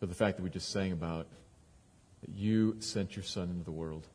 for 0.00 0.06
the 0.06 0.14
fact 0.16 0.38
that 0.38 0.42
we 0.42 0.50
just 0.50 0.72
sang 0.72 0.90
about 0.90 1.28
that 2.22 2.30
you 2.34 2.76
sent 2.80 3.16
your 3.16 3.22
Son 3.22 3.48
into 3.50 3.64
the 3.64 3.70
world. 3.70 4.06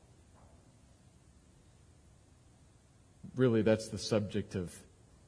Really, 3.35 3.61
that's 3.61 3.89
the 3.89 3.97
subject 3.97 4.55
of, 4.55 4.73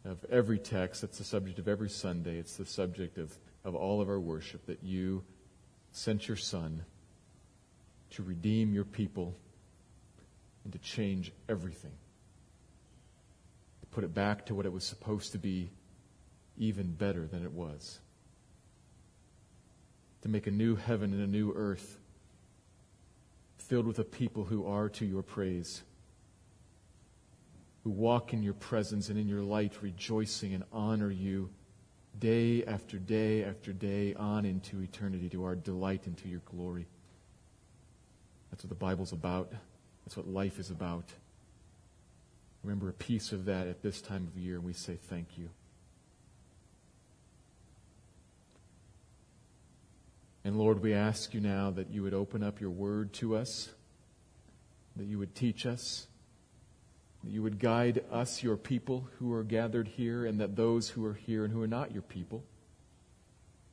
of 0.06 0.24
every 0.30 0.60
text. 0.60 1.02
That's 1.02 1.18
the 1.18 1.24
subject 1.24 1.60
of 1.60 1.68
every 1.68 1.90
Sunday. 1.90 2.38
It's 2.38 2.56
the 2.56 2.66
subject 2.66 3.18
of, 3.18 3.36
of 3.66 3.76
all 3.76 4.02
of 4.02 4.10
our 4.10 4.20
worship 4.20 4.66
that 4.68 4.84
you 4.84 5.24
sent 5.92 6.28
your 6.28 6.38
Son 6.38 6.84
to 8.12 8.24
redeem 8.24 8.74
your 8.74 8.86
people 8.86 9.36
and 10.64 10.74
to 10.74 10.80
change 10.80 11.32
everything. 11.50 11.92
To 13.82 13.88
put 13.88 14.04
it 14.04 14.14
back 14.14 14.46
to 14.48 14.56
what 14.56 14.66
it 14.66 14.72
was 14.72 14.84
supposed 14.84 15.32
to 15.34 15.38
be, 15.38 15.72
even 16.58 16.92
better 16.92 17.28
than 17.28 17.44
it 17.44 17.52
was. 17.52 18.00
To 20.22 20.30
make 20.30 20.48
a 20.48 20.52
new 20.52 20.76
heaven 20.76 21.14
and 21.14 21.22
a 21.22 21.28
new 21.28 21.54
earth 21.56 21.98
filled 23.68 23.86
with 23.86 24.00
a 24.00 24.04
people 24.04 24.46
who 24.46 24.66
are 24.66 24.90
to 24.90 25.06
your 25.06 25.22
praise, 25.22 25.84
who 27.84 27.90
walk 27.90 28.34
in 28.34 28.42
your 28.42 28.54
presence 28.54 29.10
and 29.10 29.20
in 29.20 29.28
your 29.28 29.42
light, 29.42 29.82
rejoicing 29.82 30.54
and 30.54 30.64
honor 30.72 31.12
you 31.12 31.50
day 32.20 32.64
after 32.66 32.98
day 32.98 33.44
after 33.44 33.74
day 33.74 34.14
on 34.16 34.46
into 34.46 34.82
eternity 34.82 35.30
to 35.30 35.44
our 35.44 35.56
delight 35.56 36.08
and 36.08 36.18
to 36.18 36.28
your 36.28 36.42
glory. 36.46 36.88
That's 38.50 38.64
what 38.64 38.70
the 38.70 38.76
Bible's 38.76 39.12
about. 39.12 39.52
That's 40.06 40.16
what 40.16 40.28
life 40.28 40.60
is 40.60 40.72
about. 40.72 41.06
Remember 42.64 42.90
a 42.90 42.94
piece 42.94 43.32
of 43.34 43.46
that 43.46 43.68
at 43.68 43.82
this 43.82 44.02
time 44.02 44.28
of 44.28 44.40
year, 44.40 44.56
and 44.56 44.64
we 44.64 44.74
say 44.74 44.98
thank 45.10 45.38
you. 45.38 45.50
And 50.48 50.58
Lord, 50.58 50.82
we 50.82 50.94
ask 50.94 51.34
you 51.34 51.42
now 51.42 51.72
that 51.72 51.92
you 51.92 52.04
would 52.04 52.14
open 52.14 52.42
up 52.42 52.62
your 52.62 52.70
word 52.70 53.12
to 53.16 53.36
us, 53.36 53.68
that 54.96 55.04
you 55.04 55.20
would 55.20 55.36
teach 55.36 55.66
us, 55.66 56.08
that 57.22 57.32
you 57.32 57.44
would 57.44 57.60
guide 57.60 58.06
us, 58.10 58.42
your 58.42 58.56
people 58.56 59.10
who 59.20 59.34
are 59.34 59.44
gathered 59.44 59.90
here, 59.90 60.26
and 60.26 60.40
that 60.40 60.56
those 60.56 60.88
who 60.88 61.06
are 61.06 61.16
here 61.16 61.44
and 61.44 61.54
who 61.54 61.62
are 61.62 61.68
not 61.68 61.92
your 61.92 62.02
people, 62.02 62.46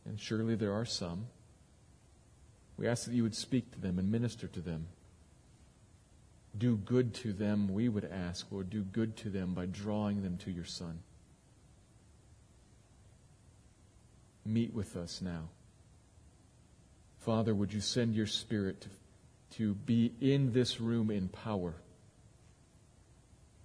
and 0.04 0.18
surely 0.18 0.56
there 0.56 0.72
are 0.72 0.84
some, 0.84 1.28
we 2.76 2.88
ask 2.88 3.04
that 3.04 3.14
you 3.14 3.22
would 3.22 3.36
speak 3.36 3.70
to 3.70 3.80
them 3.80 3.96
and 3.96 4.10
minister 4.10 4.48
to 4.48 4.60
them. 4.60 4.88
Do 6.58 6.76
good 6.76 7.14
to 7.14 7.32
them, 7.32 7.72
we 7.72 7.88
would 7.88 8.10
ask, 8.12 8.50
Lord, 8.50 8.68
do 8.68 8.82
good 8.82 9.16
to 9.18 9.30
them 9.30 9.54
by 9.54 9.66
drawing 9.66 10.24
them 10.24 10.38
to 10.38 10.50
your 10.50 10.64
Son. 10.64 10.98
Meet 14.44 14.74
with 14.74 14.96
us 14.96 15.22
now. 15.22 15.50
Father, 17.24 17.54
would 17.54 17.72
you 17.72 17.80
send 17.80 18.14
your 18.14 18.26
Spirit 18.26 18.82
to, 18.82 18.88
to 19.56 19.74
be 19.74 20.12
in 20.20 20.52
this 20.52 20.78
room 20.78 21.10
in 21.10 21.28
power? 21.28 21.74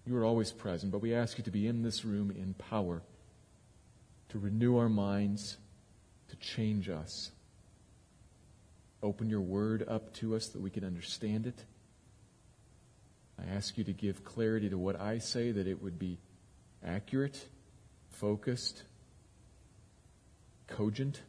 You 0.05 0.15
are 0.15 0.23
always 0.23 0.49
present, 0.49 0.93
but 0.93 1.01
we 1.01 1.13
ask 1.13 1.37
you 1.37 1.43
to 1.43 1.51
be 1.51 1.67
in 1.67 1.83
this 1.83 2.05
room 2.05 2.31
in 2.31 2.53
power, 2.53 3.01
to 4.29 4.39
renew 4.39 4.77
our 4.77 4.87
minds, 4.87 5.57
to 6.29 6.37
change 6.37 6.87
us. 6.87 7.31
Open 9.03 9.29
your 9.29 9.41
word 9.41 9.83
up 9.89 10.13
to 10.15 10.37
us 10.37 10.47
that 10.47 10.61
we 10.61 10.69
can 10.69 10.85
understand 10.85 11.45
it. 11.45 11.65
I 13.37 13.53
ask 13.53 13.77
you 13.77 13.83
to 13.83 13.93
give 13.93 14.23
clarity 14.23 14.69
to 14.69 14.77
what 14.77 15.01
I 15.01 15.17
say, 15.17 15.51
that 15.51 15.67
it 15.67 15.83
would 15.83 15.99
be 15.99 16.17
accurate, 16.81 17.45
focused, 18.09 18.83
cogent 20.67 21.19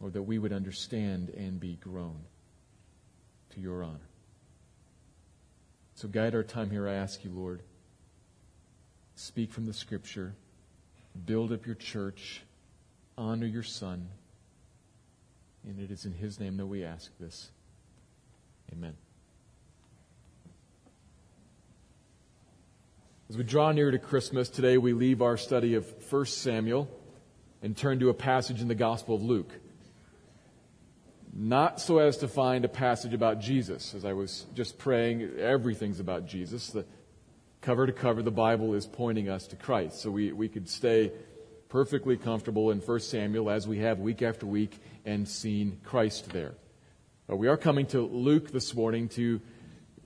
or 0.00 0.10
that 0.10 0.22
we 0.22 0.38
would 0.38 0.52
understand 0.52 1.30
and 1.30 1.58
be 1.58 1.74
grown 1.76 2.20
to 3.50 3.60
your 3.60 3.82
honor. 3.82 3.98
So 5.94 6.06
guide 6.06 6.34
our 6.34 6.44
time 6.44 6.70
here, 6.70 6.88
I 6.88 6.94
ask 6.94 7.24
you, 7.24 7.30
Lord. 7.30 7.62
Speak 9.16 9.52
from 9.52 9.66
the 9.66 9.72
scripture, 9.72 10.34
build 11.26 11.52
up 11.52 11.66
your 11.66 11.74
church, 11.74 12.42
honor 13.16 13.46
your 13.46 13.64
son. 13.64 14.08
And 15.64 15.80
it 15.80 15.90
is 15.90 16.04
in 16.04 16.12
his 16.12 16.38
name 16.38 16.56
that 16.58 16.66
we 16.66 16.84
ask 16.84 17.10
this. 17.18 17.50
Amen. 18.72 18.94
As 23.28 23.36
we 23.36 23.42
draw 23.42 23.72
near 23.72 23.90
to 23.90 23.98
Christmas, 23.98 24.48
today 24.48 24.78
we 24.78 24.92
leave 24.92 25.20
our 25.20 25.36
study 25.36 25.74
of 25.74 25.84
1 26.10 26.26
Samuel 26.26 26.88
and 27.60 27.76
turn 27.76 27.98
to 27.98 28.08
a 28.08 28.14
passage 28.14 28.62
in 28.62 28.68
the 28.68 28.74
Gospel 28.76 29.16
of 29.16 29.22
Luke 29.22 29.52
not 31.38 31.80
so 31.80 31.98
as 31.98 32.16
to 32.18 32.26
find 32.26 32.64
a 32.64 32.68
passage 32.68 33.14
about 33.14 33.38
Jesus. 33.38 33.94
As 33.94 34.04
I 34.04 34.12
was 34.12 34.44
just 34.54 34.76
praying, 34.76 35.38
everything's 35.38 36.00
about 36.00 36.26
Jesus. 36.26 36.68
The 36.68 36.84
cover 37.60 37.86
to 37.86 37.92
cover, 37.92 38.22
the 38.22 38.32
Bible 38.32 38.74
is 38.74 38.86
pointing 38.86 39.28
us 39.28 39.46
to 39.48 39.56
Christ. 39.56 40.00
So 40.00 40.10
we, 40.10 40.32
we 40.32 40.48
could 40.48 40.68
stay 40.68 41.12
perfectly 41.68 42.16
comfortable 42.16 42.72
in 42.72 42.80
1 42.80 43.00
Samuel 43.00 43.50
as 43.50 43.68
we 43.68 43.78
have 43.78 44.00
week 44.00 44.20
after 44.20 44.46
week 44.46 44.80
and 45.04 45.28
seen 45.28 45.78
Christ 45.84 46.30
there. 46.30 46.54
But 47.28 47.36
we 47.36 47.46
are 47.46 47.56
coming 47.56 47.86
to 47.88 48.00
Luke 48.00 48.50
this 48.50 48.74
morning 48.74 49.08
to 49.10 49.40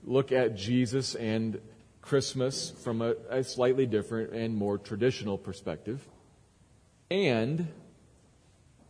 look 0.03 0.31
at 0.31 0.55
Jesus 0.55 1.15
and 1.15 1.59
Christmas 2.01 2.71
from 2.83 3.01
a, 3.01 3.15
a 3.29 3.43
slightly 3.43 3.87
different 3.87 4.33
and 4.33 4.55
more 4.55 4.77
traditional 4.77 5.39
perspective. 5.39 6.05
And 7.09 7.69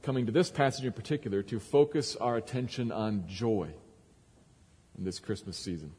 coming 0.04 0.26
to 0.26 0.34
this 0.34 0.52
passage 0.52 0.86
in 0.86 0.92
particular 0.92 1.42
to 1.42 1.60
focus 1.60 2.18
our 2.18 2.36
attention 2.36 2.92
on 2.92 3.24
joy 3.26 3.70
in 4.98 5.06
this 5.06 5.18
Christmas 5.18 5.58
season. 5.58 5.94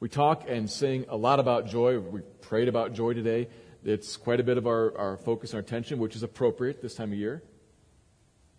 We 0.00 0.08
talk 0.08 0.44
and 0.48 0.70
sing 0.70 1.04
a 1.08 1.16
lot 1.16 1.40
about 1.40 1.66
joy. 1.66 1.98
We 1.98 2.20
prayed 2.40 2.68
about 2.68 2.92
joy 2.92 3.14
today. 3.14 3.48
It's 3.84 4.16
quite 4.16 4.38
a 4.38 4.44
bit 4.44 4.56
of 4.56 4.68
our, 4.68 4.96
our 4.96 5.16
focus 5.16 5.50
and 5.50 5.56
our 5.56 5.60
attention, 5.60 5.98
which 5.98 6.14
is 6.14 6.22
appropriate 6.22 6.80
this 6.80 6.94
time 6.94 7.12
of 7.12 7.18
year. 7.18 7.42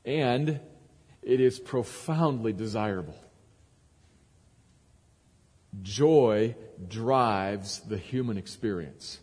And 0.03 0.59
it 1.21 1.39
is 1.39 1.57
profoundly 1.57 2.51
desirable. 2.51 3.17
Joy 5.81 6.55
drives 6.85 7.79
the 7.79 7.97
human 7.97 8.37
experience. 8.37 9.19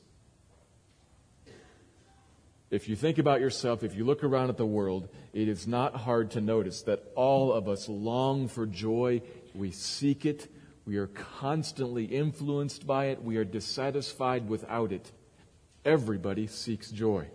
If 2.71 2.89
you 2.89 2.97
think 2.97 3.19
about 3.19 3.41
yourself, 3.41 3.85
if 3.85 3.95
you 3.95 4.05
look 4.05 4.25
around 4.25 4.49
at 4.51 4.57
the 4.57 4.67
world, 4.67 5.09
it 5.33 5.47
is 5.49 5.69
not 5.69 5.95
hard 5.95 6.33
to 6.33 6.41
notice 6.41 6.83
that 6.83 7.05
all 7.15 7.53
of 7.53 7.69
us 7.69 7.89
long 7.89 8.49
for 8.49 8.67
joy. 8.67 9.23
We 9.55 9.71
seek 9.71 10.27
it. 10.27 10.53
We 10.85 10.97
are 10.97 11.07
constantly 11.07 12.05
influenced 12.05 12.87
by 12.87 13.07
it. 13.07 13.23
We 13.23 13.37
are 13.37 13.45
dissatisfied 13.45 14.49
without 14.49 14.91
it. 14.93 15.13
Everybody 15.85 16.49
seeks 16.49 16.91
joy. 16.91 17.29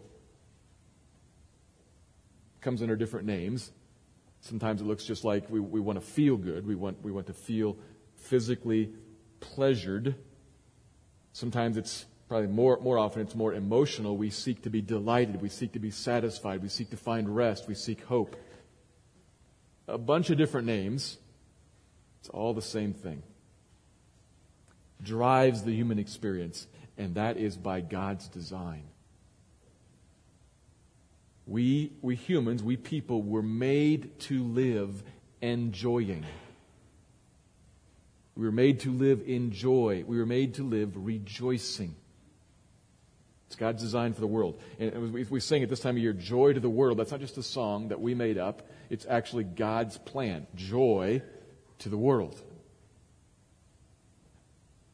It 2.56 2.62
comes 2.62 2.82
under 2.82 2.98
different 2.98 3.26
names. 3.26 3.72
Sometimes 4.42 4.82
it 4.82 4.86
looks 4.86 5.06
just 5.06 5.24
like 5.24 5.50
we, 5.50 5.62
we 5.62 5.80
want 5.80 6.00
to 6.00 6.06
feel 6.06 6.36
good. 6.36 6.68
We 6.68 6.76
want, 6.76 7.02
we 7.04 7.12
want 7.12 7.28
to 7.28 7.34
feel 7.34 7.78
physically 8.16 8.92
pleasured. 9.40 10.16
Sometimes 11.32 11.78
it's 11.78 12.06
probably 12.32 12.48
more, 12.48 12.80
more 12.80 12.98
often 12.98 13.22
it's 13.22 13.36
more 13.36 13.54
emotional. 13.54 14.16
We 14.16 14.30
seek 14.30 14.62
to 14.62 14.70
be 14.70 14.82
delighted. 14.82 15.42
We 15.42 15.50
seek 15.50 15.74
to 15.74 15.80
be 15.80 15.92
satisfied. 15.92 16.64
We 16.64 16.70
seek 16.70 16.92
to 16.92 16.96
find 16.96 17.36
rest. 17.36 17.68
We 17.68 17.76
seek 17.76 18.06
hope. 18.06 18.38
A 19.90 19.98
bunch 19.98 20.30
of 20.30 20.38
different 20.38 20.66
names. 20.66 21.18
It's 22.22 22.30
all 22.30 22.54
the 22.54 22.62
same 22.62 22.94
thing. 22.94 23.22
Drives 25.04 25.64
the 25.64 25.76
human 25.76 26.00
experience, 26.00 26.68
and 26.98 27.16
that 27.16 27.36
is 27.36 27.58
by 27.58 27.82
God's 27.82 28.30
design. 28.30 28.84
We, 31.46 31.92
we 32.02 32.16
humans, 32.16 32.64
we 32.64 32.78
people, 32.78 33.24
were 33.24 33.42
made 33.42 34.18
to 34.22 34.42
live 34.42 35.04
enjoying. 35.42 36.24
We 38.38 38.46
were 38.46 38.54
made 38.54 38.80
to 38.82 38.94
live 38.94 39.22
in 39.26 39.52
joy. 39.52 40.06
We 40.08 40.18
were 40.18 40.26
made 40.26 40.54
to 40.54 40.64
live 40.64 40.94
rejoicing. 40.96 41.96
It's 43.52 43.58
God's 43.58 43.84
design 43.84 44.14
for 44.14 44.22
the 44.22 44.28
world. 44.28 44.62
And 44.80 45.14
if 45.18 45.30
we 45.30 45.42
sing 45.42 45.62
at 45.62 45.68
this 45.68 45.82
time 45.82 45.98
of 45.98 46.02
year, 46.02 46.14
Joy 46.14 46.54
to 46.54 46.62
the 46.62 46.70
World, 46.70 46.98
that's 46.98 47.12
not 47.12 47.20
just 47.20 47.38
a 47.38 47.44
song 47.44 47.90
that 47.90 48.00
we 48.00 48.16
made 48.16 48.38
up. 48.38 48.66
It's 48.90 49.06
actually 49.06 49.44
God's 49.44 49.98
plan. 49.98 50.48
Joy 50.56 51.22
to 51.80 51.90
the 51.90 51.98
world. 51.98 52.42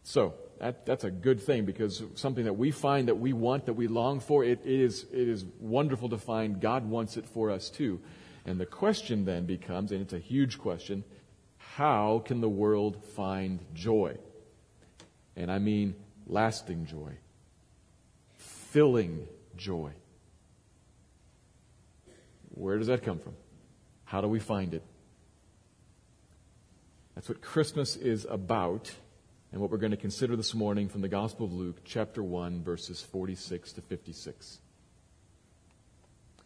So, 0.01 0.33
that, 0.59 0.87
that's 0.87 1.03
a 1.03 1.11
good 1.11 1.39
thing 1.39 1.65
because 1.65 2.01
something 2.15 2.45
that 2.45 2.57
we 2.57 2.71
find 2.71 3.09
that 3.09 3.19
we 3.19 3.31
want, 3.31 3.67
that 3.67 3.73
we 3.73 3.87
long 3.87 4.19
for, 4.21 4.43
it, 4.43 4.61
it, 4.65 4.79
is, 4.79 5.05
it 5.11 5.27
is 5.27 5.45
wonderful 5.59 6.09
to 6.09 6.17
find 6.17 6.59
God 6.59 6.89
wants 6.89 7.15
it 7.15 7.27
for 7.27 7.51
us 7.51 7.69
too. 7.69 7.99
And 8.43 8.59
the 8.59 8.65
question 8.65 9.23
then 9.23 9.45
becomes, 9.45 9.91
and 9.91 10.01
it's 10.01 10.13
a 10.13 10.19
huge 10.19 10.57
question, 10.57 11.03
how 11.59 12.23
can 12.25 12.41
the 12.41 12.49
world 12.49 13.03
find 13.03 13.59
joy? 13.75 14.17
And 15.35 15.51
I 15.51 15.59
mean 15.59 15.93
lasting 16.25 16.87
joy, 16.87 17.19
filling 18.77 19.27
joy. 19.55 19.89
Where 22.49 22.77
does 22.77 22.85
that 22.85 23.01
come 23.01 23.17
from? 23.17 23.33
How 24.05 24.21
do 24.21 24.27
we 24.27 24.39
find 24.39 24.75
it? 24.75 24.83
That's 27.15 27.27
what 27.27 27.41
Christmas 27.41 27.95
is 27.95 28.27
about 28.29 28.93
and 29.51 29.59
what 29.59 29.71
we're 29.71 29.79
going 29.79 29.93
to 29.93 29.97
consider 29.97 30.35
this 30.35 30.53
morning 30.53 30.89
from 30.89 31.01
the 31.01 31.07
Gospel 31.07 31.47
of 31.47 31.53
Luke, 31.53 31.77
chapter 31.85 32.21
1, 32.21 32.61
verses 32.61 33.01
46 33.01 33.73
to 33.73 33.81
56. 33.81 34.59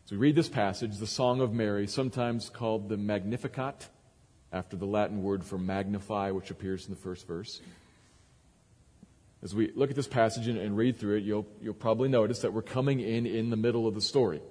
So 0.06 0.16
we 0.16 0.18
read 0.18 0.36
this 0.36 0.48
passage, 0.48 1.00
the 1.00 1.07
Song 1.07 1.42
of 1.42 1.51
Mary, 1.51 1.86
sometimes 1.86 2.50
called 2.50 2.88
the 2.88 2.95
Magnificat, 2.95 3.89
after 4.54 4.77
the 4.77 4.86
Latin 4.86 5.22
word 5.22 5.44
for 5.44 5.57
magnify, 5.57 6.31
which 6.31 6.50
appears 6.50 6.86
in 6.86 6.92
the 6.92 7.01
first 7.01 7.27
verse. 7.27 7.60
As 9.44 9.56
we 9.56 9.72
look 9.76 9.90
at 9.90 9.96
this 9.96 10.08
passage 10.08 10.48
and, 10.48 10.58
and 10.58 10.78
read 10.78 10.98
through 10.98 11.18
it, 11.18 11.24
you'll, 11.24 11.48
you'll 11.62 11.74
probably 11.74 12.10
notice 12.10 12.40
that 12.40 12.54
we're 12.54 12.62
coming 12.62 13.00
in 13.00 13.26
in 13.26 13.50
the 13.50 13.56
middle 13.56 13.88
of 13.88 13.96
the 13.96 14.02
story. 14.02 14.42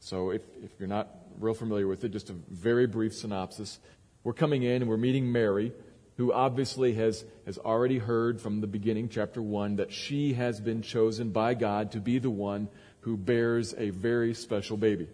So 0.00 0.30
if, 0.30 0.42
if 0.62 0.70
you're 0.78 0.88
not 0.88 1.08
real 1.38 1.54
familiar 1.54 1.86
with 1.86 2.04
it, 2.04 2.10
just 2.10 2.30
a 2.30 2.34
very 2.48 2.86
brief 2.86 3.14
synopsis. 3.14 3.78
We're 4.22 4.32
coming 4.32 4.62
in 4.62 4.82
and 4.82 4.88
we're 4.88 4.96
meeting 4.96 5.30
Mary, 5.30 5.72
who 6.16 6.32
obviously 6.32 6.94
has, 6.94 7.24
has 7.44 7.58
already 7.58 7.98
heard 7.98 8.40
from 8.40 8.60
the 8.60 8.66
beginning, 8.66 9.08
chapter 9.08 9.42
1, 9.42 9.76
that 9.76 9.92
she 9.92 10.32
has 10.34 10.60
been 10.60 10.80
chosen 10.80 11.30
by 11.30 11.54
God 11.54 11.92
to 11.92 12.00
be 12.00 12.18
the 12.18 12.30
one 12.30 12.68
who 13.00 13.16
bears 13.18 13.74
a 13.76 13.90
very 13.90 14.32
special 14.32 14.78
baby. 14.78 15.08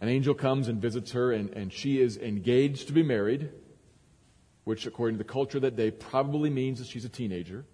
An 0.00 0.08
angel 0.08 0.34
comes 0.34 0.66
and 0.66 0.80
visits 0.80 1.12
her, 1.12 1.30
and, 1.30 1.50
and 1.50 1.72
she 1.72 2.00
is 2.00 2.16
engaged 2.16 2.86
to 2.86 2.92
be 2.92 3.02
married, 3.02 3.50
which, 4.70 4.86
according 4.86 5.18
to 5.18 5.24
the 5.24 5.28
culture 5.28 5.58
that 5.58 5.74
day, 5.74 5.90
probably 5.90 6.48
means 6.48 6.78
that 6.78 6.86
she's 6.86 7.04
a 7.04 7.08
teenager. 7.08 7.64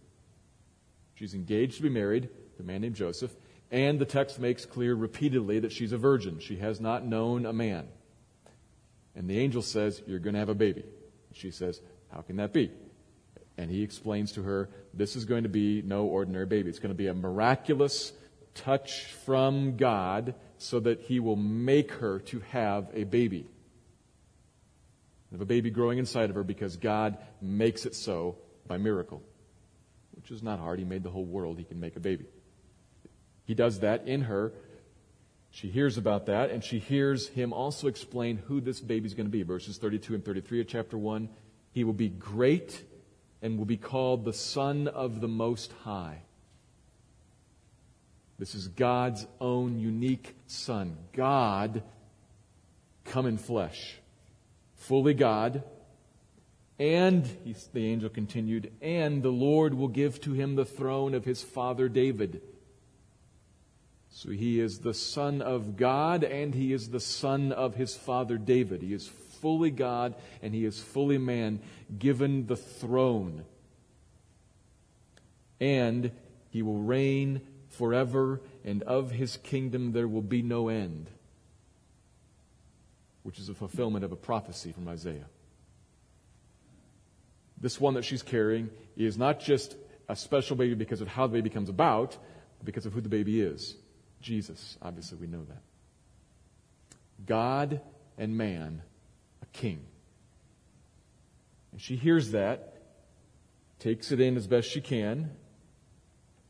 She's 1.14 1.34
engaged 1.34 1.76
to 1.76 1.82
be 1.82 1.90
married 1.90 2.30
to 2.56 2.62
a 2.62 2.64
man 2.64 2.80
named 2.80 2.94
Joseph, 2.94 3.36
and 3.70 3.98
the 3.98 4.06
text 4.06 4.38
makes 4.38 4.64
clear 4.64 4.94
repeatedly 4.94 5.58
that 5.58 5.72
she's 5.72 5.92
a 5.92 5.98
virgin. 5.98 6.38
She 6.40 6.56
has 6.56 6.80
not 6.80 7.04
known 7.04 7.44
a 7.44 7.52
man. 7.52 7.86
And 9.14 9.28
the 9.28 9.38
angel 9.38 9.60
says, 9.60 10.00
You're 10.06 10.20
going 10.20 10.32
to 10.32 10.40
have 10.40 10.48
a 10.48 10.54
baby. 10.54 10.84
She 11.34 11.50
says, 11.50 11.82
How 12.10 12.22
can 12.22 12.36
that 12.36 12.54
be? 12.54 12.70
And 13.58 13.70
he 13.70 13.82
explains 13.82 14.32
to 14.32 14.42
her, 14.44 14.70
This 14.94 15.16
is 15.16 15.26
going 15.26 15.42
to 15.42 15.50
be 15.50 15.82
no 15.82 16.06
ordinary 16.06 16.46
baby. 16.46 16.70
It's 16.70 16.78
going 16.78 16.94
to 16.94 16.96
be 16.96 17.08
a 17.08 17.14
miraculous 17.14 18.14
touch 18.54 19.04
from 19.26 19.76
God 19.76 20.34
so 20.56 20.80
that 20.80 21.02
he 21.02 21.20
will 21.20 21.36
make 21.36 21.92
her 21.92 22.20
to 22.20 22.40
have 22.40 22.88
a 22.94 23.04
baby. 23.04 23.44
Have 25.32 25.40
a 25.40 25.46
baby 25.46 25.70
growing 25.70 25.98
inside 25.98 26.30
of 26.30 26.36
her 26.36 26.44
because 26.44 26.76
God 26.76 27.18
makes 27.42 27.84
it 27.84 27.94
so 27.94 28.36
by 28.66 28.78
miracle, 28.78 29.22
which 30.14 30.30
is 30.30 30.42
not 30.42 30.58
hard. 30.60 30.78
He 30.78 30.84
made 30.84 31.02
the 31.02 31.10
whole 31.10 31.24
world. 31.24 31.58
He 31.58 31.64
can 31.64 31.80
make 31.80 31.96
a 31.96 32.00
baby. 32.00 32.26
He 33.44 33.54
does 33.54 33.80
that 33.80 34.06
in 34.06 34.22
her 34.22 34.52
she 35.56 35.68
hears 35.68 35.96
about 35.96 36.26
that, 36.26 36.50
and 36.50 36.62
she 36.62 36.78
hears 36.78 37.28
him 37.28 37.54
also 37.54 37.88
explain 37.88 38.36
who 38.36 38.60
this 38.60 38.78
baby's 38.78 39.14
going 39.14 39.24
to 39.24 39.30
be. 39.30 39.42
Verses 39.42 39.78
32 39.78 40.14
and 40.14 40.22
33 40.22 40.60
of 40.60 40.68
chapter 40.68 40.98
1. 40.98 41.30
He 41.72 41.82
will 41.82 41.94
be 41.94 42.10
great 42.10 42.84
and 43.40 43.56
will 43.56 43.64
be 43.64 43.78
called 43.78 44.26
the 44.26 44.34
Son 44.34 44.86
of 44.86 45.22
the 45.22 45.28
Most 45.28 45.72
High. 45.82 46.20
This 48.38 48.54
is 48.54 48.68
God's 48.68 49.26
own 49.40 49.78
unique 49.78 50.36
Son. 50.46 50.98
God 51.14 51.82
come 53.06 53.24
in 53.24 53.38
flesh. 53.38 53.98
Fully 54.86 55.14
God. 55.14 55.62
And, 56.78 57.24
the 57.72 57.86
angel 57.86 58.10
continued, 58.10 58.72
and 58.82 59.22
the 59.22 59.30
Lord 59.30 59.74
will 59.74 59.88
give 59.88 60.20
to 60.22 60.32
him 60.32 60.56
the 60.56 60.64
throne 60.64 61.14
of 61.14 61.24
his 61.24 61.42
father 61.42 61.88
David 61.88 62.42
so 64.16 64.30
he 64.30 64.60
is 64.60 64.78
the 64.78 64.94
Son 64.94 65.42
of 65.42 65.76
God 65.76 66.24
and 66.24 66.54
he 66.54 66.72
is 66.72 66.88
the 66.88 67.00
Son 67.00 67.52
of 67.52 67.74
his 67.74 67.94
father 67.94 68.38
David. 68.38 68.80
He 68.80 68.94
is 68.94 69.06
fully 69.06 69.70
God 69.70 70.14
and 70.40 70.54
he 70.54 70.64
is 70.64 70.80
fully 70.80 71.18
man, 71.18 71.60
given 71.98 72.46
the 72.46 72.56
throne. 72.56 73.44
And 75.60 76.12
he 76.48 76.62
will 76.62 76.78
reign 76.78 77.42
forever, 77.68 78.40
and 78.64 78.82
of 78.84 79.10
his 79.10 79.36
kingdom 79.36 79.92
there 79.92 80.08
will 80.08 80.22
be 80.22 80.40
no 80.40 80.68
end. 80.68 81.10
Which 83.26 83.40
is 83.40 83.48
a 83.48 83.54
fulfillment 83.54 84.04
of 84.04 84.12
a 84.12 84.16
prophecy 84.16 84.70
from 84.70 84.86
Isaiah. 84.86 85.26
This 87.60 87.80
one 87.80 87.94
that 87.94 88.04
she's 88.04 88.22
carrying 88.22 88.70
is 88.96 89.18
not 89.18 89.40
just 89.40 89.74
a 90.08 90.14
special 90.14 90.54
baby 90.54 90.74
because 90.74 91.00
of 91.00 91.08
how 91.08 91.26
the 91.26 91.32
baby 91.32 91.50
comes 91.50 91.68
about, 91.68 92.16
but 92.58 92.66
because 92.66 92.86
of 92.86 92.92
who 92.92 93.00
the 93.00 93.08
baby 93.08 93.40
is. 93.40 93.74
Jesus. 94.20 94.78
Obviously, 94.80 95.18
we 95.18 95.26
know 95.26 95.42
that. 95.48 95.60
God 97.26 97.80
and 98.16 98.38
man, 98.38 98.80
a 99.42 99.46
king. 99.46 99.80
And 101.72 101.80
she 101.80 101.96
hears 101.96 102.30
that, 102.30 102.76
takes 103.80 104.12
it 104.12 104.20
in 104.20 104.36
as 104.36 104.46
best 104.46 104.70
she 104.70 104.80
can, 104.80 105.30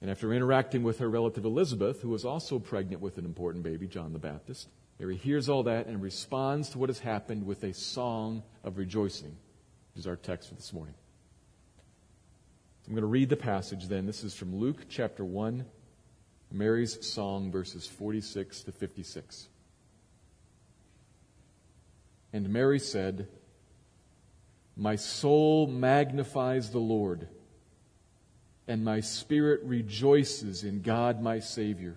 and 0.03 0.11
after 0.11 0.31
interacting 0.31 0.83
with 0.83 0.99
her 0.99 1.09
relative 1.09 1.47
Elizabeth, 1.47 2.03
who 2.03 2.11
was 2.11 2.27
also 2.27 2.59
pregnant 2.59 3.01
with 3.01 3.17
an 3.17 3.25
important 3.25 3.65
baby, 3.65 3.87
John 3.87 4.13
the 4.13 4.19
Baptist, 4.19 4.69
Mary 4.99 5.17
hears 5.17 5.49
all 5.49 5.65
that 5.65 5.87
and 5.87 6.03
responds 6.03 6.71
to 6.71 6.79
what 6.79 6.89
has 6.89 6.99
happened 6.99 7.45
with 7.45 7.63
a 7.65 7.75
song 7.75 8.43
of 8.65 8.79
rejoicing, 8.79 9.37
which 9.93 10.01
is 10.01 10.07
our 10.07 10.17
text 10.17 10.49
for 10.49 10.55
this 10.55 10.73
morning. 10.73 10.95
I'm 12.87 12.95
going 12.95 13.03
to 13.03 13.09
read 13.09 13.29
the 13.29 13.37
passage 13.37 13.89
then. 13.89 14.07
This 14.07 14.25
is 14.25 14.35
from 14.35 14.57
Luke 14.57 14.87
chapter 14.89 15.25
1, 15.25 15.67
Mary's 16.53 17.05
song, 17.07 17.51
verses 17.51 17.87
46 17.87 18.63
to 18.63 18.73
56. 18.73 19.49
And 22.33 22.49
Mary 22.49 22.79
said, 22.79 23.29
My 24.77 24.97
soul 24.97 25.67
magnifies 25.67 26.71
the 26.71 26.79
Lord, 26.79 27.29
and 28.69 28.85
my 28.85 29.01
spirit 29.01 29.63
rejoices 29.65 30.65
in 30.65 30.81
God 30.81 31.21
my 31.21 31.41
Savior. 31.41 31.97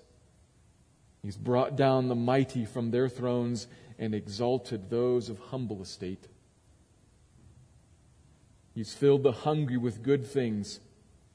He's 1.21 1.37
brought 1.37 1.75
down 1.75 2.07
the 2.07 2.15
mighty 2.15 2.65
from 2.65 2.91
their 2.91 3.07
thrones 3.07 3.67
and 3.99 4.15
exalted 4.15 4.89
those 4.89 5.29
of 5.29 5.37
humble 5.37 5.81
estate. 5.81 6.27
He's 8.73 8.93
filled 8.93 9.23
the 9.23 9.31
hungry 9.31 9.77
with 9.77 10.01
good 10.01 10.25
things 10.25 10.79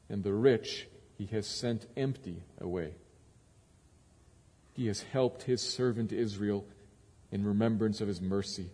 and 0.08 0.24
the 0.24 0.32
rich 0.32 0.88
he 1.16 1.26
has 1.26 1.46
sent 1.46 1.86
empty 1.96 2.42
away. 2.58 2.94
He 4.72 4.86
has 4.88 5.02
helped 5.02 5.44
his 5.44 5.62
servant 5.62 6.12
Israel 6.12 6.66
in 7.30 7.44
remembrance 7.44 8.00
of 8.00 8.08
his 8.08 8.20
mercy, 8.20 8.70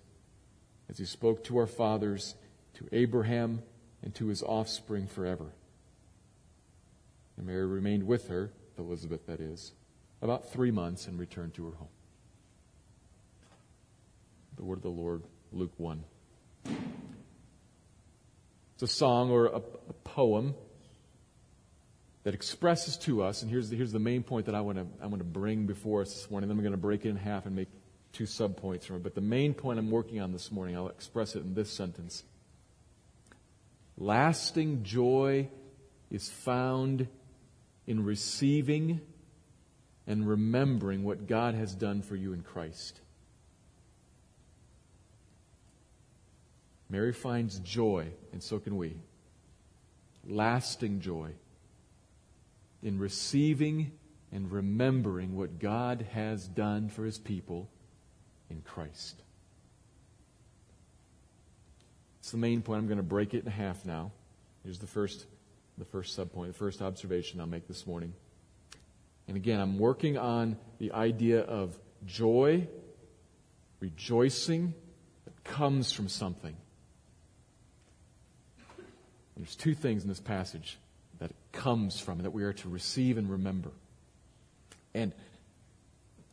as 0.88 0.98
he 0.98 1.04
spoke 1.04 1.44
to 1.44 1.58
our 1.58 1.66
fathers, 1.66 2.34
to 2.74 2.88
Abraham, 2.92 3.62
and 4.02 4.14
to 4.16 4.26
his 4.26 4.42
offspring 4.42 5.06
forever. 5.06 5.52
And 7.36 7.46
Mary 7.46 7.66
remained 7.66 8.04
with 8.04 8.28
her, 8.28 8.50
Elizabeth 8.76 9.26
that 9.26 9.40
is, 9.40 9.72
about 10.22 10.52
three 10.52 10.70
months 10.70 11.06
and 11.08 11.18
returned 11.18 11.54
to 11.54 11.66
her 11.66 11.76
home. 11.76 11.88
The 14.56 14.64
word 14.64 14.78
of 14.78 14.82
the 14.82 14.88
Lord, 14.88 15.22
Luke 15.52 15.72
1. 15.76 16.04
It's 18.74 18.82
a 18.82 18.86
song 18.86 19.30
or 19.30 19.46
a, 19.46 19.56
a 19.56 19.92
poem 20.04 20.54
that 22.22 22.34
expresses 22.34 22.96
to 22.98 23.22
us, 23.22 23.42
and 23.42 23.50
here's 23.50 23.68
the, 23.68 23.76
here's 23.76 23.90
the 23.90 23.98
main 23.98 24.22
point 24.22 24.46
that 24.46 24.54
I 24.54 24.60
want 24.60 24.78
to 24.78 24.86
I 25.02 25.06
want 25.06 25.18
to 25.18 25.24
bring 25.24 25.66
before 25.66 26.02
us 26.02 26.14
this 26.14 26.30
morning. 26.30 26.48
Then 26.48 26.56
I'm 26.56 26.62
going 26.62 26.72
to 26.72 26.78
break 26.78 27.04
it 27.04 27.08
in 27.08 27.16
half 27.16 27.46
and 27.46 27.56
make 27.56 27.68
two 28.12 28.24
subpoints 28.24 28.84
from 28.84 28.96
it. 28.96 29.02
But 29.02 29.16
the 29.16 29.20
main 29.20 29.54
point 29.54 29.80
I'm 29.80 29.90
working 29.90 30.20
on 30.20 30.32
this 30.32 30.52
morning, 30.52 30.76
I'll 30.76 30.88
express 30.88 31.34
it 31.34 31.40
in 31.40 31.54
this 31.54 31.70
sentence. 31.70 32.22
Lasting 33.98 34.84
joy 34.84 35.48
is 36.10 36.28
found 36.28 37.08
in 37.86 38.04
receiving 38.04 39.00
and 40.06 40.26
remembering 40.26 41.04
what 41.04 41.26
God 41.26 41.54
has 41.54 41.74
done 41.74 42.02
for 42.02 42.16
you 42.16 42.32
in 42.32 42.42
Christ. 42.42 43.00
Mary 46.90 47.12
finds 47.12 47.58
joy, 47.60 48.08
and 48.32 48.42
so 48.42 48.58
can 48.58 48.76
we. 48.76 48.96
Lasting 50.26 51.00
joy 51.00 51.30
in 52.82 52.98
receiving 52.98 53.92
and 54.32 54.50
remembering 54.50 55.36
what 55.36 55.58
God 55.58 56.06
has 56.12 56.48
done 56.48 56.88
for 56.88 57.04
his 57.04 57.18
people 57.18 57.70
in 58.50 58.60
Christ. 58.62 59.22
It's 62.20 62.30
the 62.30 62.38
main 62.38 62.62
point. 62.62 62.78
I'm 62.78 62.86
going 62.86 62.98
to 62.98 63.02
break 63.02 63.34
it 63.34 63.44
in 63.44 63.50
half 63.50 63.84
now. 63.84 64.12
Here's 64.62 64.78
the 64.78 64.86
first, 64.86 65.26
the 65.78 65.84
first 65.84 66.16
subpoint, 66.16 66.48
the 66.48 66.52
first 66.52 66.80
observation 66.82 67.40
I'll 67.40 67.46
make 67.46 67.66
this 67.66 67.86
morning. 67.86 68.12
And 69.28 69.36
again, 69.36 69.60
I'm 69.60 69.78
working 69.78 70.18
on 70.18 70.56
the 70.78 70.92
idea 70.92 71.40
of 71.40 71.78
joy, 72.04 72.66
rejoicing 73.80 74.74
that 75.24 75.44
comes 75.44 75.92
from 75.92 76.08
something. 76.08 76.56
There's 79.36 79.56
two 79.56 79.74
things 79.74 80.02
in 80.02 80.08
this 80.08 80.20
passage 80.20 80.78
that 81.18 81.30
it 81.30 81.36
comes 81.52 81.98
from 81.98 82.18
that 82.18 82.32
we 82.32 82.44
are 82.44 82.52
to 82.52 82.68
receive 82.68 83.18
and 83.18 83.30
remember. 83.30 83.70
And 84.94 85.12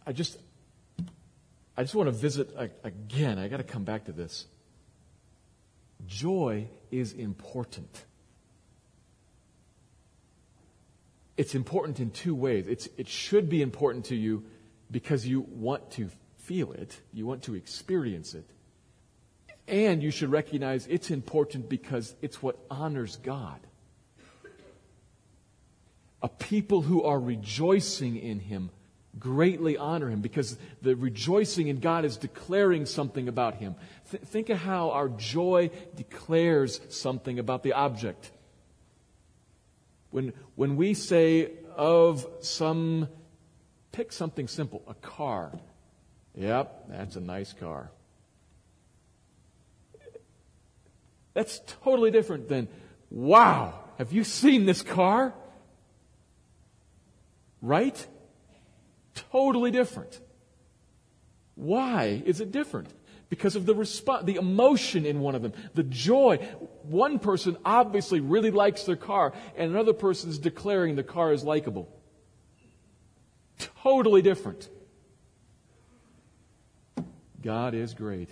I 0.06 0.12
just, 0.12 0.38
I 1.78 1.84
just 1.84 1.96
want 1.96 2.08
to 2.08 2.12
visit 2.12 2.50
again. 2.84 3.40
I 3.40 3.48
got 3.48 3.58
to 3.58 3.64
come 3.64 3.84
back 3.84 4.06
to 4.06 4.12
this. 4.12 4.46
Joy 6.06 6.68
is 6.92 7.14
important. 7.14 8.06
It's 11.40 11.56
important 11.56 12.02
in 12.02 12.12
two 12.12 12.36
ways. 12.36 12.68
It's, 12.68 12.90
it 12.98 13.08
should 13.08 13.48
be 13.48 13.62
important 13.62 14.08
to 14.08 14.16
you 14.16 14.44
because 14.92 15.26
you 15.26 15.40
want 15.40 15.90
to 15.92 16.10
feel 16.40 16.74
it, 16.74 17.00
you 17.14 17.26
want 17.26 17.44
to 17.44 17.56
experience 17.56 18.34
it. 18.34 18.44
And 19.66 20.04
you 20.04 20.12
should 20.12 20.32
recognize 20.32 20.86
it's 20.88 21.12
important 21.12 21.70
because 21.70 22.14
it's 22.22 22.44
what 22.44 22.60
honors 22.70 23.16
God. 23.24 23.62
A 26.22 26.28
people 26.28 26.82
who 26.82 27.04
are 27.04 27.18
rejoicing 27.18 28.18
in 28.18 28.42
Him 28.42 28.70
greatly 29.18 29.78
honor 29.78 30.10
Him 30.10 30.20
because 30.20 30.58
the 30.82 30.94
rejoicing 30.94 31.70
in 31.70 31.80
God 31.80 32.04
is 32.04 32.18
declaring 32.18 32.86
something 32.86 33.30
about 33.30 33.56
Him. 33.56 33.76
Th- 34.12 34.22
think 34.24 34.50
of 34.50 34.58
how 34.58 34.92
our 34.92 35.08
joy 35.08 35.72
declares 35.96 36.82
something 36.90 37.40
about 37.40 37.64
the 37.64 37.72
object. 37.72 38.30
When, 40.12 40.34
when 40.56 40.76
we 40.76 40.94
say 40.94 41.52
of 41.76 42.26
some, 42.42 43.08
pick 43.92 44.12
something 44.12 44.48
simple, 44.48 44.84
a 44.88 44.94
car. 44.96 45.52
Yep, 46.36 46.86
that's 46.90 47.16
a 47.16 47.22
nice 47.22 47.54
car. 47.54 47.92
That's 51.34 51.62
totally 51.84 52.12
different 52.12 52.50
than, 52.50 52.68
wow, 53.10 53.80
have 53.98 54.12
you 54.12 54.24
seen 54.24 54.66
this 54.66 54.82
car? 54.82 55.34
Right? 57.62 58.08
Totally 59.32 59.72
different. 59.72 60.20
Why 61.56 62.22
is 62.26 62.42
it 62.42 62.52
different? 62.52 62.90
Because 63.30 63.56
of 63.56 63.68
the 63.68 63.76
response, 63.76 64.26
the 64.26 64.36
emotion 64.36 65.06
in 65.06 65.20
one 65.20 65.36
of 65.36 65.44
them, 65.44 65.54
the 65.76 65.84
joy. 65.84 66.38
One 66.84 67.20
person 67.20 67.58
obviously 67.64 68.20
really 68.20 68.50
likes 68.50 68.84
their 68.84 68.96
car, 68.96 69.34
and 69.56 69.72
another 69.72 69.94
person 69.94 70.32
is 70.32 70.40
declaring 70.40 70.96
the 70.96 71.04
car 71.04 71.32
is 71.32 71.44
likable. 71.44 71.88
Totally 73.84 74.24
different. 74.24 74.68
God 77.42 77.74
is 77.76 77.94
great. 77.94 78.30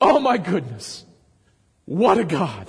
Oh 0.00 0.18
my 0.18 0.38
goodness. 0.38 1.04
What 1.84 2.18
a 2.18 2.24
God. 2.24 2.68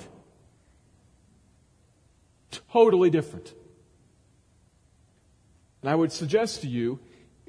Totally 2.72 3.10
different. 3.10 3.54
And 5.82 5.90
I 5.90 5.94
would 5.94 6.12
suggest 6.12 6.62
to 6.62 6.68
you, 6.68 7.00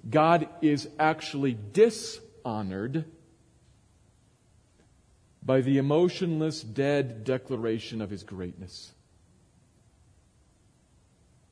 God 0.10 0.48
is 0.62 0.88
actually 0.98 1.58
dishonored 2.44 3.06
by 5.44 5.62
the 5.62 5.78
emotionless, 5.78 6.62
dead 6.62 7.24
declaration 7.24 8.02
of 8.02 8.10
his 8.10 8.24
greatness. 8.24 8.92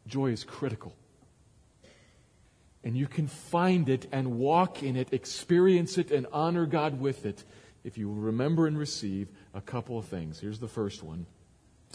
Joy 0.08 0.32
is 0.32 0.44
critical. 0.44 0.94
And 2.84 2.96
you 2.96 3.08
can 3.08 3.28
find 3.28 3.90
it 3.90 4.08
and 4.12 4.38
walk 4.40 4.84
in 4.84 4.96
it, 4.96 5.12
experience 5.12 5.98
it, 5.98 6.12
and 6.12 6.28
honor 6.32 6.66
God 6.66 7.00
with 7.00 7.26
it 7.26 7.44
if 7.84 7.98
you 7.98 8.12
remember 8.12 8.68
and 8.68 8.78
receive 8.78 9.30
a 9.54 9.62
couple 9.62 9.98
of 9.98 10.06
things. 10.06 10.40
Here's 10.40 10.60
the 10.60 10.68
first 10.68 11.04
one. 11.04 11.26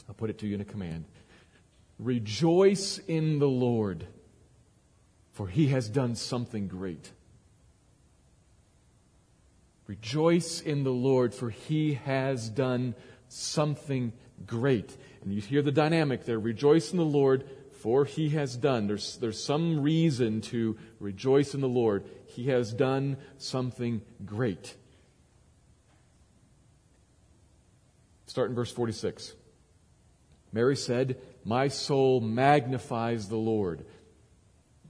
I'll 0.08 0.14
put 0.14 0.30
it 0.30 0.38
to 0.38 0.46
you 0.46 0.54
in 0.54 0.60
a 0.60 0.66
command. 0.66 1.04
Rejoice 1.98 2.98
in 2.98 3.38
the 3.38 3.48
Lord, 3.48 4.06
for 5.32 5.46
he 5.46 5.68
has 5.68 5.88
done 5.88 6.14
something 6.14 6.68
great. 6.68 7.12
Rejoice 9.86 10.60
in 10.60 10.84
the 10.84 10.92
Lord, 10.92 11.34
for 11.34 11.50
he 11.50 11.94
has 11.94 12.48
done 12.48 12.94
something 13.28 14.12
great. 14.46 14.96
And 15.22 15.32
you 15.32 15.40
hear 15.40 15.62
the 15.62 15.72
dynamic 15.72 16.24
there. 16.24 16.38
Rejoice 16.38 16.92
in 16.92 16.98
the 16.98 17.04
Lord, 17.04 17.44
for 17.80 18.04
he 18.04 18.30
has 18.30 18.56
done. 18.56 18.86
There's, 18.86 19.16
there's 19.18 19.42
some 19.42 19.82
reason 19.82 20.40
to 20.42 20.76
rejoice 21.00 21.54
in 21.54 21.60
the 21.60 21.68
Lord. 21.68 22.04
He 22.26 22.48
has 22.48 22.72
done 22.72 23.16
something 23.38 24.02
great. 24.24 24.74
Start 28.26 28.50
in 28.50 28.54
verse 28.54 28.72
46. 28.72 29.34
Mary 30.52 30.76
said, 30.76 31.18
My 31.44 31.68
soul 31.68 32.20
magnifies 32.20 33.28
the 33.28 33.36
Lord. 33.36 33.84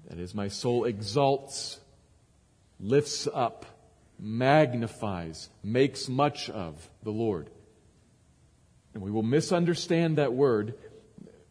That 0.08 0.18
is, 0.18 0.34
my 0.34 0.48
soul 0.48 0.84
exalts, 0.84 1.80
lifts 2.78 3.26
up, 3.32 3.64
magnifies, 4.22 5.50
makes 5.64 6.08
much 6.08 6.48
of 6.48 6.88
the 7.02 7.10
Lord. 7.10 7.50
And 8.94 9.02
we 9.02 9.10
will 9.10 9.24
misunderstand 9.24 10.18
that 10.18 10.32
word. 10.32 10.74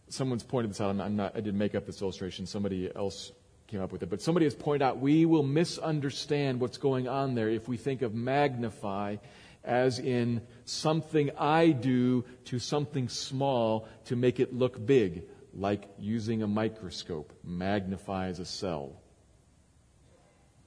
Someone's 0.07 0.43
pointed 0.43 0.71
this 0.71 0.79
out. 0.79 0.97
I'm 0.99 1.17
not, 1.17 1.35
I 1.35 1.41
didn't 1.41 1.57
make 1.57 1.75
up 1.75 1.85
this 1.85 2.01
illustration. 2.01 2.45
Somebody 2.45 2.89
else 2.95 3.31
came 3.67 3.81
up 3.81 3.91
with 3.91 4.03
it. 4.03 4.09
But 4.09 4.21
somebody 4.21 4.45
has 4.45 4.55
pointed 4.55 4.83
out 4.83 4.99
we 4.99 5.25
will 5.25 5.43
misunderstand 5.43 6.61
what's 6.61 6.77
going 6.77 7.07
on 7.09 7.35
there 7.35 7.49
if 7.49 7.67
we 7.67 7.75
think 7.77 8.01
of 8.01 8.13
magnify 8.13 9.17
as 9.63 9.99
in 9.99 10.41
something 10.65 11.29
I 11.37 11.71
do 11.71 12.25
to 12.45 12.57
something 12.57 13.09
small 13.09 13.87
to 14.05 14.15
make 14.15 14.39
it 14.39 14.53
look 14.53 14.83
big, 14.83 15.23
like 15.53 15.87
using 15.99 16.41
a 16.41 16.47
microscope 16.47 17.33
magnifies 17.43 18.39
a 18.39 18.45
cell. 18.45 19.01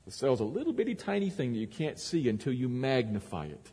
The 0.04 0.10
cell's 0.10 0.40
a 0.40 0.44
little 0.44 0.72
bitty 0.72 0.94
tiny 0.94 1.30
thing 1.30 1.52
that 1.52 1.58
you 1.58 1.66
can't 1.66 1.98
see 1.98 2.28
until 2.28 2.52
you 2.52 2.68
magnify 2.68 3.46
it. 3.46 3.70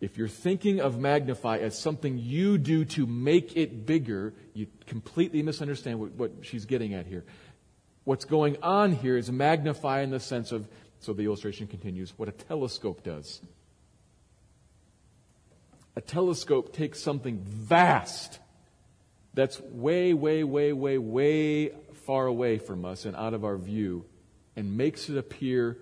If 0.00 0.16
you're 0.16 0.28
thinking 0.28 0.80
of 0.80 0.98
magnify 0.98 1.58
as 1.58 1.78
something 1.78 2.16
you 2.16 2.56
do 2.56 2.86
to 2.86 3.06
make 3.06 3.56
it 3.56 3.84
bigger, 3.84 4.32
you 4.54 4.66
completely 4.86 5.42
misunderstand 5.42 6.00
what, 6.00 6.12
what 6.12 6.32
she's 6.40 6.64
getting 6.64 6.94
at 6.94 7.06
here. 7.06 7.24
What's 8.04 8.24
going 8.24 8.56
on 8.62 8.92
here 8.92 9.18
is 9.18 9.30
magnify 9.30 10.00
in 10.00 10.10
the 10.10 10.20
sense 10.20 10.52
of 10.52 10.66
so 11.00 11.12
the 11.12 11.24
illustration 11.24 11.66
continues 11.66 12.12
what 12.16 12.28
a 12.28 12.32
telescope 12.32 13.02
does. 13.02 13.40
A 15.96 16.00
telescope 16.00 16.72
takes 16.72 17.02
something 17.02 17.38
vast 17.38 18.38
that's 19.34 19.60
way, 19.60 20.14
way, 20.14 20.44
way, 20.44 20.72
way, 20.72 20.98
way 20.98 21.72
far 22.10 22.26
away 22.26 22.58
from 22.58 22.84
us 22.84 23.04
and 23.04 23.14
out 23.14 23.34
of 23.34 23.44
our 23.44 23.56
view 23.56 24.04
and 24.56 24.76
makes 24.76 25.08
it 25.08 25.16
appear 25.16 25.78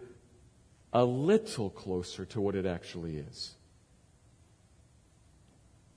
a 0.93 1.03
little 1.03 1.71
closer 1.71 2.27
to 2.27 2.39
what 2.39 2.55
it 2.55 2.67
actually 2.67 3.17
is. 3.17 3.55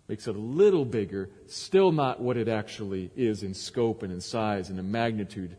Makes 0.07 0.29
it 0.29 0.37
a 0.37 0.39
little 0.39 0.85
bigger, 0.85 1.29
still 1.47 1.91
not 1.91 2.21
what 2.21 2.37
it 2.37 2.47
actually 2.47 3.11
is 3.13 3.43
in 3.43 3.53
scope 3.53 4.03
and 4.03 4.13
in 4.13 4.21
size 4.21 4.69
and 4.69 4.79
in 4.79 4.89
magnitude, 4.89 5.57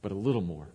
but 0.00 0.12
a 0.12 0.14
little 0.14 0.40
more. 0.40 0.68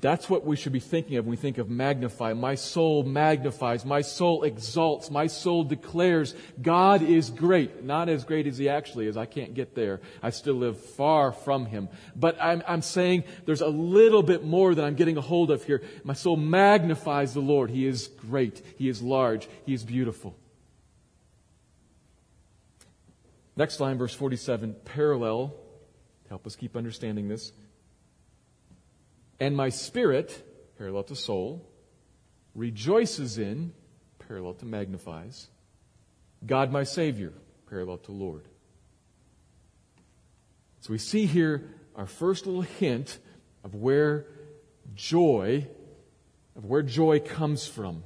That's 0.00 0.30
what 0.30 0.44
we 0.44 0.54
should 0.54 0.72
be 0.72 0.80
thinking 0.80 1.16
of 1.16 1.24
when 1.24 1.30
we 1.30 1.36
think 1.36 1.58
of 1.58 1.68
magnify. 1.68 2.32
My 2.32 2.54
soul 2.54 3.02
magnifies. 3.02 3.84
My 3.84 4.02
soul 4.02 4.44
exalts. 4.44 5.10
My 5.10 5.26
soul 5.26 5.64
declares 5.64 6.36
God 6.62 7.02
is 7.02 7.30
great. 7.30 7.82
Not 7.82 8.08
as 8.08 8.24
great 8.24 8.46
as 8.46 8.58
He 8.58 8.68
actually 8.68 9.08
is. 9.08 9.16
I 9.16 9.26
can't 9.26 9.54
get 9.54 9.74
there. 9.74 10.00
I 10.22 10.30
still 10.30 10.54
live 10.54 10.78
far 10.78 11.32
from 11.32 11.66
Him. 11.66 11.88
But 12.14 12.38
I'm, 12.40 12.62
I'm 12.68 12.82
saying 12.82 13.24
there's 13.44 13.60
a 13.60 13.68
little 13.68 14.22
bit 14.22 14.44
more 14.44 14.72
that 14.72 14.84
I'm 14.84 14.94
getting 14.94 15.16
a 15.16 15.20
hold 15.20 15.50
of 15.50 15.64
here. 15.64 15.82
My 16.04 16.14
soul 16.14 16.36
magnifies 16.36 17.34
the 17.34 17.40
Lord. 17.40 17.70
He 17.70 17.84
is 17.84 18.06
great. 18.06 18.62
He 18.76 18.88
is 18.88 19.02
large. 19.02 19.48
He 19.66 19.74
is 19.74 19.82
beautiful. 19.82 20.36
Next 23.56 23.80
line, 23.80 23.98
verse 23.98 24.14
47, 24.14 24.76
parallel. 24.84 25.56
Help 26.28 26.46
us 26.46 26.54
keep 26.54 26.76
understanding 26.76 27.28
this. 27.28 27.52
And 29.40 29.56
my 29.56 29.68
spirit, 29.68 30.42
parallel 30.76 31.04
to 31.04 31.16
soul, 31.16 31.68
rejoices 32.54 33.38
in, 33.38 33.72
parallel 34.18 34.54
to 34.54 34.66
magnifies, 34.66 35.48
God 36.44 36.72
my 36.72 36.84
Savior, 36.84 37.32
parallel 37.68 37.98
to 37.98 38.12
Lord. 38.12 38.46
So 40.80 40.92
we 40.92 40.98
see 40.98 41.26
here 41.26 41.68
our 41.96 42.06
first 42.06 42.46
little 42.46 42.62
hint 42.62 43.18
of 43.64 43.74
where 43.74 44.26
joy, 44.94 45.66
of 46.56 46.64
where 46.64 46.82
joy 46.82 47.20
comes 47.20 47.66
from, 47.66 48.02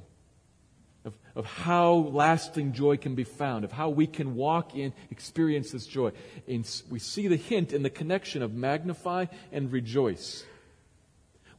of, 1.05 1.17
of 1.35 1.45
how 1.45 1.93
lasting 1.93 2.73
joy 2.73 2.97
can 2.97 3.15
be 3.15 3.23
found, 3.23 3.63
of 3.65 3.71
how 3.71 3.89
we 3.89 4.07
can 4.07 4.35
walk 4.35 4.75
in, 4.75 4.93
experience 5.11 5.71
this 5.71 5.85
joy. 5.85 6.11
And 6.47 6.69
we 6.89 6.99
see 6.99 7.27
the 7.27 7.35
hint 7.35 7.73
in 7.73 7.83
the 7.83 7.89
connection 7.89 8.41
of 8.41 8.53
magnify 8.53 9.25
and 9.51 9.71
rejoice. 9.71 10.43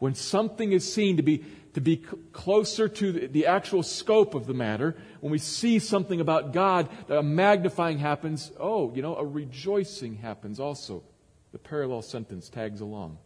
When 0.05 0.15
something 0.15 0.73
is 0.73 0.93
seen 0.93 1.17
to 1.17 1.23
be, 1.23 1.47
to 1.73 1.81
be 1.81 1.97
closer 2.35 2.89
to 2.89 3.11
the, 3.11 3.27
the 3.27 3.47
actual 3.47 3.83
scope 3.83 4.35
of 4.35 4.47
the 4.47 4.53
matter, 4.53 4.95
when 5.21 5.33
we 5.33 5.39
see 5.39 5.79
something 5.79 6.21
about 6.21 6.53
God, 6.53 6.91
a 7.09 7.23
magnifying 7.23 7.97
happens, 7.97 8.53
oh, 8.61 8.93
you 8.95 9.01
know, 9.01 9.17
a 9.17 9.25
rejoicing 9.25 10.17
happens 10.17 10.61
also. 10.61 11.05
The 11.53 11.59
parallel 11.59 12.03
sentence 12.03 12.51
tags 12.51 12.83
along. 12.83 13.17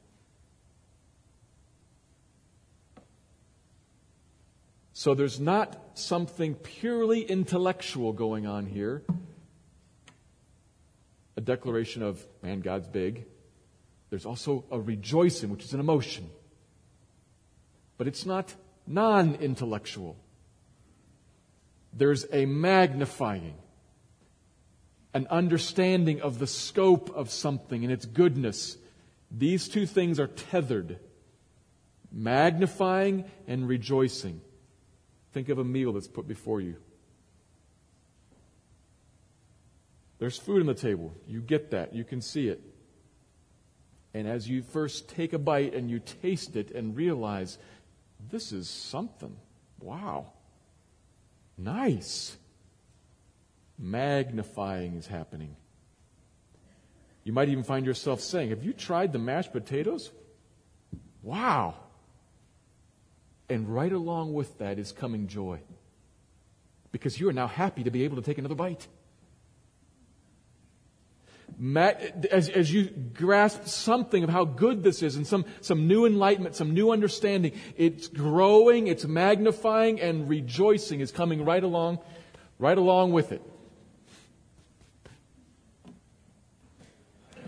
So 4.93 5.15
there's 5.15 5.41
not 5.41 5.99
something 5.99 6.55
purely 6.55 7.23
intellectual 7.23 8.13
going 8.13 8.47
on 8.47 8.67
here. 8.67 9.03
A 11.37 11.41
declaration 11.41 12.05
of, 12.05 12.25
man, 12.41 12.61
God's 12.61 12.87
big. 12.87 13.25
There's 14.11 14.27
also 14.27 14.65
a 14.71 14.79
rejoicing, 14.79 15.51
which 15.51 15.65
is 15.65 15.75
an 15.75 15.81
emotion 15.81 16.31
but 17.99 18.07
it's 18.07 18.25
not 18.25 18.55
non 18.87 19.35
intellectual. 19.35 20.17
There's 21.93 22.25
a 22.33 22.47
magnifying, 22.47 23.55
an 25.13 25.27
understanding 25.31 26.23
of 26.23 26.39
the 26.39 26.47
scope 26.47 27.11
of 27.15 27.31
something 27.31 27.83
and 27.83 27.93
its 27.93 28.07
goodness. 28.07 28.79
These 29.31 29.69
two 29.69 29.85
things 29.85 30.19
are 30.19 30.29
tethered 30.29 30.99
magnifying 32.11 33.25
and 33.47 33.69
rejoicing. 33.69 34.41
Think 35.33 35.49
of 35.51 35.59
a 35.59 35.65
meal 35.65 35.93
that's 35.93 36.09
put 36.09 36.27
before 36.27 36.61
you. 36.61 36.77
There's 40.19 40.37
food 40.37 40.61
on 40.61 40.67
the 40.67 40.75
table. 40.75 41.15
You 41.27 41.41
get 41.41 41.71
that. 41.71 41.95
You 41.95 42.05
can 42.05 42.21
see 42.21 42.49
it. 42.49 42.61
And 44.15 44.27
as 44.27 44.49
you 44.49 44.63
first 44.63 45.09
take 45.09 45.33
a 45.33 45.39
bite 45.39 45.75
and 45.75 45.91
you 45.91 46.01
taste 46.01 46.57
it 46.57 46.71
and 46.73 46.97
realize 46.97 47.59
this 48.31 48.53
is 48.53 48.69
something. 48.69 49.37
Wow. 49.81 50.33
Nice. 51.57 52.37
Magnifying 53.79 54.97
is 54.97 55.07
happening. 55.07 55.57
You 57.25 57.33
might 57.33 57.49
even 57.49 57.65
find 57.65 57.85
yourself 57.85 58.21
saying, 58.21 58.51
Have 58.51 58.65
you 58.65 58.73
tried 58.73 59.13
the 59.13 59.19
mashed 59.19 59.53
potatoes? 59.53 60.11
Wow. 61.23 61.75
And 63.51 63.69
right 63.69 63.93
along 63.93 64.33
with 64.35 64.59
that 64.59 64.79
is 64.79 64.93
coming 64.93 65.27
joy. 65.27 65.61
Because 66.93 67.21
you 67.21 67.29
are 67.29 67.33
now 67.33 67.47
happy 67.47 67.85
to 67.85 67.91
be 67.91 68.05
able 68.05 68.17
to 68.17 68.23
take 68.23 68.39
another 68.39 68.55
bite 68.55 68.87
as, 72.31 72.49
as 72.49 72.73
you 72.73 72.85
grasp 72.85 73.67
something 73.67 74.23
of 74.23 74.31
how 74.31 74.45
good 74.45 74.85
this 74.85 75.03
is 75.03 75.17
and 75.17 75.27
some, 75.27 75.45
some 75.61 75.89
new 75.89 76.07
enlightenment, 76.07 76.55
some 76.55 76.73
new 76.73 76.93
understanding, 76.93 77.53
it's 77.77 78.07
growing, 78.07 78.87
it's 78.87 79.05
magnifying, 79.05 80.01
and 80.01 80.29
rejoicing 80.29 81.01
is 81.01 81.11
coming 81.11 81.45
right 81.45 81.65
along, 81.65 81.99
right 82.61 82.79
along 82.79 83.11
with 83.11 83.33
it. 83.33 83.43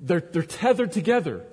they're, 0.00 0.20
they're 0.20 0.42
tethered 0.42 0.90
together. 0.90 1.44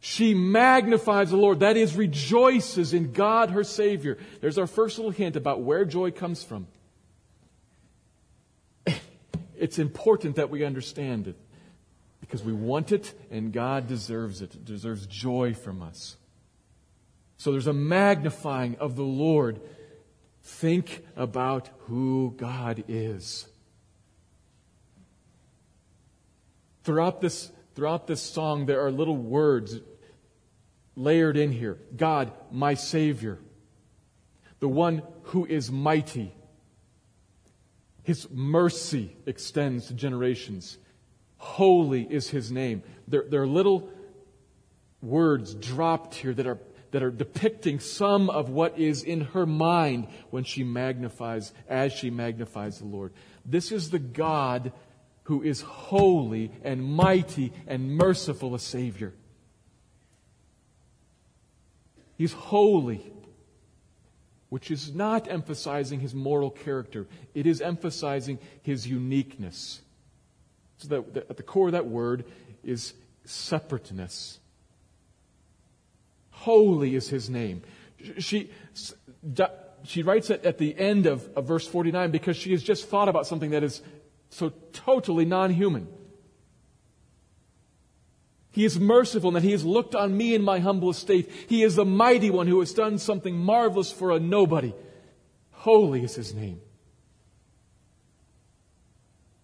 She 0.00 0.34
magnifies 0.34 1.30
the 1.30 1.38
Lord. 1.38 1.60
That 1.60 1.78
is, 1.78 1.96
rejoices 1.96 2.92
in 2.92 3.12
God, 3.12 3.48
her 3.52 3.64
Savior. 3.64 4.18
There's 4.42 4.58
our 4.58 4.66
first 4.66 4.98
little 4.98 5.12
hint 5.12 5.34
about 5.34 5.62
where 5.62 5.86
joy 5.86 6.10
comes 6.10 6.44
from 6.44 6.66
it's 9.64 9.78
important 9.78 10.36
that 10.36 10.50
we 10.50 10.62
understand 10.62 11.26
it 11.26 11.36
because 12.20 12.42
we 12.42 12.52
want 12.52 12.92
it 12.92 13.14
and 13.30 13.50
God 13.50 13.86
deserves 13.88 14.42
it. 14.42 14.54
It 14.54 14.66
deserves 14.66 15.06
joy 15.06 15.54
from 15.54 15.80
us. 15.80 16.18
So 17.38 17.50
there's 17.50 17.66
a 17.66 17.72
magnifying 17.72 18.76
of 18.76 18.94
the 18.94 19.04
Lord. 19.04 19.62
Think 20.42 21.02
about 21.16 21.70
who 21.86 22.34
God 22.36 22.84
is. 22.88 23.48
Throughout 26.82 27.22
this, 27.22 27.50
throughout 27.74 28.06
this 28.06 28.20
song, 28.20 28.66
there 28.66 28.84
are 28.84 28.90
little 28.90 29.16
words 29.16 29.80
layered 30.94 31.38
in 31.38 31.52
here. 31.52 31.78
God, 31.96 32.32
my 32.50 32.74
Savior. 32.74 33.38
The 34.60 34.68
one 34.68 35.00
who 35.22 35.46
is 35.46 35.72
mighty. 35.72 36.34
His 38.04 38.28
mercy 38.30 39.16
extends 39.26 39.86
to 39.86 39.94
generations. 39.94 40.78
Holy 41.38 42.02
is 42.02 42.28
his 42.28 42.52
name. 42.52 42.82
There, 43.08 43.24
there, 43.28 43.42
are 43.42 43.46
little 43.46 43.88
words 45.02 45.54
dropped 45.54 46.14
here 46.14 46.34
that 46.34 46.46
are, 46.46 46.58
that 46.90 47.02
are 47.02 47.10
depicting 47.10 47.80
some 47.80 48.28
of 48.28 48.50
what 48.50 48.78
is 48.78 49.02
in 49.02 49.22
her 49.22 49.46
mind 49.46 50.08
when 50.30 50.44
she 50.44 50.64
magnifies, 50.64 51.52
as 51.66 51.92
she 51.92 52.10
magnifies 52.10 52.78
the 52.78 52.86
Lord. 52.86 53.14
This 53.44 53.72
is 53.72 53.90
the 53.90 53.98
God 53.98 54.72
who 55.24 55.42
is 55.42 55.62
holy 55.62 56.52
and 56.62 56.84
mighty 56.84 57.52
and 57.66 57.96
merciful 57.96 58.54
a 58.54 58.58
Savior. 58.58 59.14
He's 62.18 62.34
holy 62.34 63.13
which 64.54 64.70
is 64.70 64.94
not 64.94 65.28
emphasizing 65.28 65.98
his 65.98 66.14
moral 66.14 66.48
character. 66.48 67.08
It 67.34 67.44
is 67.44 67.60
emphasizing 67.60 68.38
his 68.62 68.86
uniqueness. 68.86 69.80
So 70.76 70.86
that, 70.86 71.14
that 71.14 71.30
at 71.30 71.36
the 71.36 71.42
core 71.42 71.66
of 71.66 71.72
that 71.72 71.86
word 71.86 72.24
is 72.62 72.94
separateness. 73.24 74.38
Holy 76.30 76.94
is 76.94 77.08
his 77.08 77.28
name. 77.28 77.62
She, 78.18 78.52
she 79.82 80.04
writes 80.04 80.30
it 80.30 80.44
at 80.44 80.58
the 80.58 80.78
end 80.78 81.06
of, 81.06 81.28
of 81.34 81.46
verse 81.48 81.66
49 81.66 82.12
because 82.12 82.36
she 82.36 82.52
has 82.52 82.62
just 82.62 82.88
thought 82.88 83.08
about 83.08 83.26
something 83.26 83.50
that 83.50 83.64
is 83.64 83.82
so 84.30 84.52
totally 84.72 85.24
non 85.24 85.50
human. 85.50 85.88
He 88.54 88.64
is 88.64 88.78
merciful 88.78 89.30
and 89.30 89.36
that 89.36 89.42
He 89.42 89.50
has 89.50 89.64
looked 89.64 89.96
on 89.96 90.16
me 90.16 90.32
in 90.32 90.40
my 90.40 90.60
humble 90.60 90.90
estate. 90.90 91.28
He 91.48 91.64
is 91.64 91.74
the 91.74 91.84
mighty 91.84 92.30
one 92.30 92.46
who 92.46 92.60
has 92.60 92.72
done 92.72 92.98
something 92.98 93.36
marvelous 93.36 93.90
for 93.90 94.12
a 94.12 94.20
nobody. 94.20 94.72
Holy 95.50 96.04
is 96.04 96.14
His 96.14 96.32
name. 96.32 96.60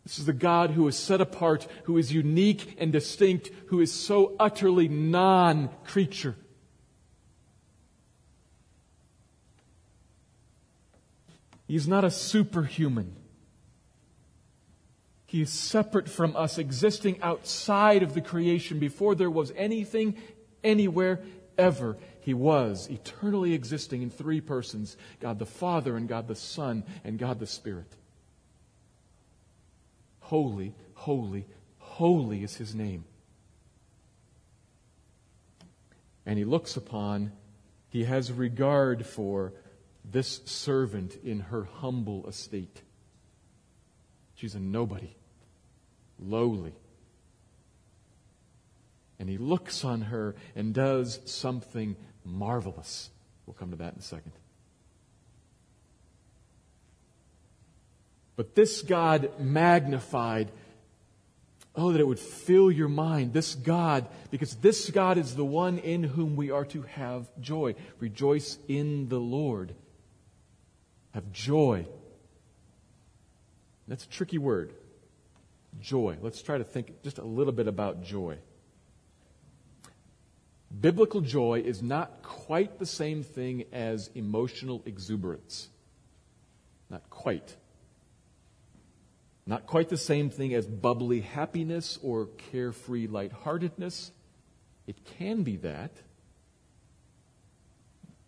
This 0.04 0.20
is 0.20 0.26
the 0.26 0.32
God 0.32 0.70
who 0.70 0.86
is 0.86 0.96
set 0.96 1.20
apart, 1.20 1.66
who 1.84 1.98
is 1.98 2.12
unique 2.12 2.76
and 2.78 2.92
distinct, 2.92 3.50
who 3.66 3.80
is 3.80 3.92
so 3.92 4.36
utterly 4.38 4.86
non 4.86 5.70
creature. 5.84 6.36
He's 11.66 11.88
not 11.88 12.04
a 12.04 12.12
superhuman. 12.12 13.16
He 15.30 15.42
is 15.42 15.50
separate 15.50 16.08
from 16.08 16.34
us, 16.34 16.58
existing 16.58 17.22
outside 17.22 18.02
of 18.02 18.14
the 18.14 18.20
creation 18.20 18.80
before 18.80 19.14
there 19.14 19.30
was 19.30 19.52
anything, 19.56 20.16
anywhere, 20.64 21.20
ever. 21.56 21.96
He 22.20 22.34
was 22.34 22.88
eternally 22.90 23.54
existing 23.54 24.02
in 24.02 24.10
three 24.10 24.40
persons 24.40 24.96
God 25.20 25.38
the 25.38 25.46
Father, 25.46 25.96
and 25.96 26.08
God 26.08 26.26
the 26.26 26.34
Son, 26.34 26.82
and 27.04 27.18
God 27.18 27.38
the 27.38 27.46
Spirit. 27.46 27.92
Holy, 30.18 30.74
holy, 30.94 31.46
holy 31.78 32.42
is 32.42 32.56
his 32.56 32.74
name. 32.74 33.04
and 36.30 36.38
he 36.38 36.44
looks 36.44 36.76
upon, 36.76 37.32
he 37.88 38.04
has 38.04 38.30
regard 38.30 39.04
for 39.04 39.52
this 40.04 40.40
servant 40.44 41.16
in 41.24 41.40
her 41.40 41.64
humble 41.64 42.24
estate. 42.28 42.82
She's 44.36 44.54
a 44.54 44.60
nobody, 44.60 45.12
lowly. 46.20 46.74
And 49.18 49.28
he 49.28 49.38
looks 49.38 49.84
on 49.84 50.02
her 50.02 50.34
and 50.54 50.72
does 50.72 51.20
something 51.26 51.96
marvelous. 52.24 53.10
We'll 53.46 53.54
come 53.54 53.70
to 53.70 53.76
that 53.76 53.94
in 53.94 53.98
a 53.98 54.02
second. 54.02 54.32
But 58.36 58.54
this 58.54 58.80
God 58.80 59.38
magnified, 59.38 60.50
oh, 61.76 61.92
that 61.92 62.00
it 62.00 62.06
would 62.06 62.18
fill 62.18 62.70
your 62.70 62.88
mind. 62.88 63.34
This 63.34 63.54
God, 63.54 64.08
because 64.30 64.54
this 64.56 64.88
God 64.88 65.18
is 65.18 65.36
the 65.36 65.44
one 65.44 65.76
in 65.76 66.02
whom 66.02 66.36
we 66.36 66.50
are 66.50 66.64
to 66.66 66.82
have 66.82 67.28
joy. 67.40 67.74
Rejoice 67.98 68.58
in 68.66 69.10
the 69.10 69.20
Lord. 69.20 69.74
Have 71.12 71.30
joy. 71.32 71.86
That's 73.86 74.04
a 74.04 74.08
tricky 74.08 74.38
word. 74.38 74.72
Joy. 75.78 76.16
Let's 76.20 76.42
try 76.42 76.58
to 76.58 76.64
think 76.64 77.02
just 77.02 77.18
a 77.18 77.24
little 77.24 77.52
bit 77.52 77.68
about 77.68 78.02
joy. 78.02 78.38
Biblical 80.78 81.20
joy 81.20 81.62
is 81.64 81.82
not 81.82 82.22
quite 82.22 82.78
the 82.78 82.86
same 82.86 83.22
thing 83.22 83.64
as 83.72 84.10
emotional 84.14 84.82
exuberance. 84.86 85.68
Not 86.88 87.08
quite. 87.10 87.56
Not 89.46 89.66
quite 89.66 89.88
the 89.88 89.96
same 89.96 90.30
thing 90.30 90.54
as 90.54 90.66
bubbly 90.66 91.20
happiness 91.20 91.98
or 92.02 92.26
carefree 92.52 93.08
lightheartedness. 93.08 94.12
It 94.86 95.04
can 95.18 95.42
be 95.42 95.56
that, 95.56 95.90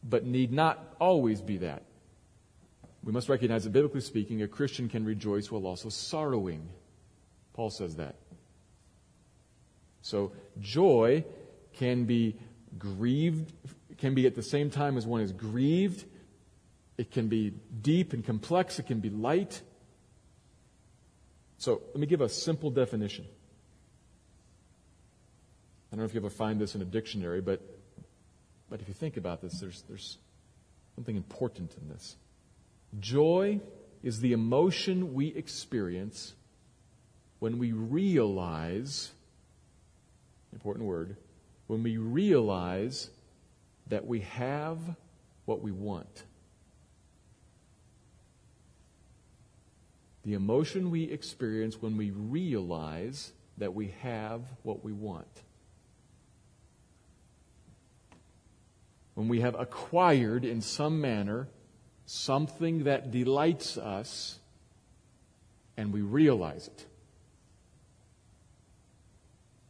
but 0.03 0.25
need 0.25 0.53
not 0.53 0.97
always 1.01 1.41
be 1.41 1.59
that. 1.59 1.85
We 3.05 3.13
must 3.13 3.29
recognize 3.29 3.65
that, 3.65 3.71
biblically 3.71 4.01
speaking, 4.01 4.43
a 4.43 4.49
Christian 4.49 4.89
can 4.89 5.05
rejoice 5.05 5.51
while 5.51 5.67
also 5.67 5.89
sorrowing. 5.89 6.69
Paul 7.53 7.71
says 7.71 7.97
that. 7.97 8.17
So, 10.01 10.33
joy 10.61 11.25
can 11.75 12.05
be 12.05 12.37
grieved, 12.79 13.53
can 13.99 14.15
be 14.15 14.27
at 14.27 14.35
the 14.35 14.43
same 14.43 14.71
time 14.71 14.97
as 14.97 15.07
one 15.07 15.21
is 15.21 15.33
grieved. 15.33 16.05
It 16.99 17.11
can 17.11 17.29
be 17.29 17.55
deep 17.81 18.13
and 18.13 18.25
complex. 18.25 18.79
It 18.79 18.87
can 18.87 19.01
be 19.01 19.11
light. 19.11 19.63
So 21.63 21.81
let 21.89 21.99
me 21.99 22.07
give 22.07 22.21
a 22.21 22.29
simple 22.29 22.71
definition. 22.71 23.25
I 25.91 25.95
don't 25.95 26.01
know 26.01 26.07
if 26.07 26.15
you 26.15 26.21
ever 26.21 26.31
find 26.31 26.61
this 26.61 26.75
in 26.75 26.83
a 26.83 26.85
dictionary, 26.85 27.41
but, 27.41 27.61
but 28.69 28.81
if 28.81 28.89
you 28.89 28.95
think 28.95 29.17
about 29.17 29.41
this, 29.43 29.61
there's, 29.61 29.83
there's 29.83 30.19
something 30.97 31.15
important 31.15 31.77
in 31.81 31.89
this. 31.89 32.17
Joy 32.99 33.61
is 34.03 34.21
the 34.21 34.33
emotion 34.33 35.15
we 35.15 35.29
experience 35.29 36.35
when 37.43 37.59
we 37.59 37.73
realize, 37.73 39.11
important 40.53 40.87
word, 40.87 41.17
when 41.67 41.83
we 41.83 41.97
realize 41.97 43.11
that 43.89 44.07
we 44.07 44.21
have 44.21 44.79
what 45.45 45.61
we 45.61 45.73
want. 45.73 46.23
the 50.25 50.35
emotion 50.35 50.93
we 50.93 51.03
experience 51.03 51.83
when 51.83 51.97
we 51.97 52.11
realize 52.11 53.33
that 53.59 53.75
we 53.75 53.93
have 54.03 54.41
what 54.63 54.85
we 54.85 54.93
want. 54.93 55.43
When 59.15 59.27
we 59.27 59.41
have 59.41 59.59
acquired 59.59 60.45
in 60.45 60.61
some 60.61 61.01
manner 61.01 61.49
something 62.07 62.85
that 62.85 63.11
delights 63.11 63.77
us 63.77 64.39
and 65.77 65.93
we 65.93 66.03
realize 66.03 66.69
it. 66.69 66.87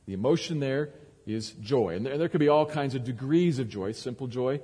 The 0.06 0.14
emotion 0.14 0.60
there 0.60 0.90
is 1.26 1.52
joy. 1.52 1.96
And 1.96 2.04
there, 2.04 2.28
could 2.28 2.40
be 2.40 2.48
all 2.48 2.66
kinds 2.66 2.94
of 2.94 3.04
degrees 3.04 3.58
of 3.58 3.68
joy. 3.68 3.92
Simple 3.92 4.26
joy. 4.26 4.60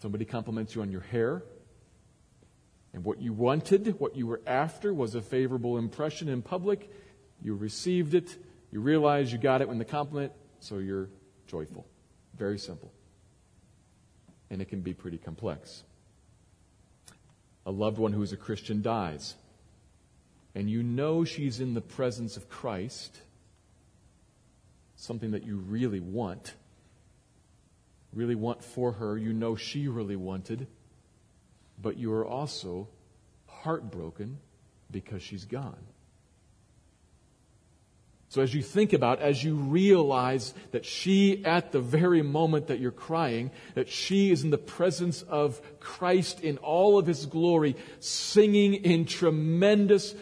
Somebody 0.00 0.24
compliments 0.24 0.74
you 0.74 0.82
on 0.82 0.90
your 0.90 1.02
hair. 1.02 1.42
And 2.92 3.04
what 3.04 3.20
you 3.20 3.32
wanted, 3.32 3.98
what 4.00 4.16
you 4.16 4.26
were 4.26 4.40
after, 4.46 4.92
was 4.92 5.14
a 5.14 5.22
favorable 5.22 5.78
impression 5.78 6.28
in 6.28 6.42
public. 6.42 6.90
You 7.42 7.54
received 7.54 8.14
it. 8.14 8.36
You 8.70 8.80
realize 8.80 9.32
you 9.32 9.38
got 9.38 9.60
it 9.60 9.68
when 9.68 9.78
the 9.78 9.84
compliment, 9.84 10.32
so 10.60 10.78
you're 10.78 11.08
joyful. 11.46 11.86
Very 12.36 12.58
simple. 12.58 12.92
And 14.50 14.60
it 14.60 14.68
can 14.68 14.80
be 14.80 14.94
pretty 14.94 15.18
complex. 15.18 15.84
A 17.64 17.70
loved 17.70 17.98
one 17.98 18.12
who 18.12 18.22
is 18.22 18.32
a 18.32 18.36
Christian 18.36 18.82
dies, 18.82 19.34
and 20.54 20.68
you 20.68 20.82
know 20.82 21.24
she's 21.24 21.60
in 21.60 21.74
the 21.74 21.80
presence 21.80 22.36
of 22.36 22.48
Christ, 22.48 23.20
something 25.02 25.32
that 25.32 25.44
you 25.44 25.56
really 25.56 26.00
want, 26.00 26.54
really 28.12 28.34
want 28.34 28.62
for 28.62 28.92
her, 28.92 29.16
you 29.16 29.32
know 29.32 29.56
she 29.56 29.88
really 29.88 30.16
wanted 30.16 30.66
but 31.82 31.98
you 31.98 32.12
are 32.12 32.24
also 32.24 32.88
heartbroken 33.46 34.38
because 34.90 35.22
she's 35.22 35.44
gone. 35.44 35.76
So 38.28 38.40
as 38.40 38.54
you 38.54 38.62
think 38.62 38.94
about, 38.94 39.20
as 39.20 39.44
you 39.44 39.56
realize 39.56 40.54
that 40.70 40.86
she, 40.86 41.44
at 41.44 41.70
the 41.70 41.80
very 41.80 42.22
moment 42.22 42.68
that 42.68 42.80
you're 42.80 42.90
crying, 42.90 43.50
that 43.74 43.90
she 43.90 44.30
is 44.30 44.42
in 44.42 44.48
the 44.48 44.56
presence 44.56 45.20
of 45.20 45.60
Christ 45.80 46.40
in 46.40 46.56
all 46.58 46.96
of 46.96 47.06
his 47.06 47.26
glory, 47.26 47.76
singing 48.00 48.72
in 48.72 49.04
tremendous, 49.04 50.14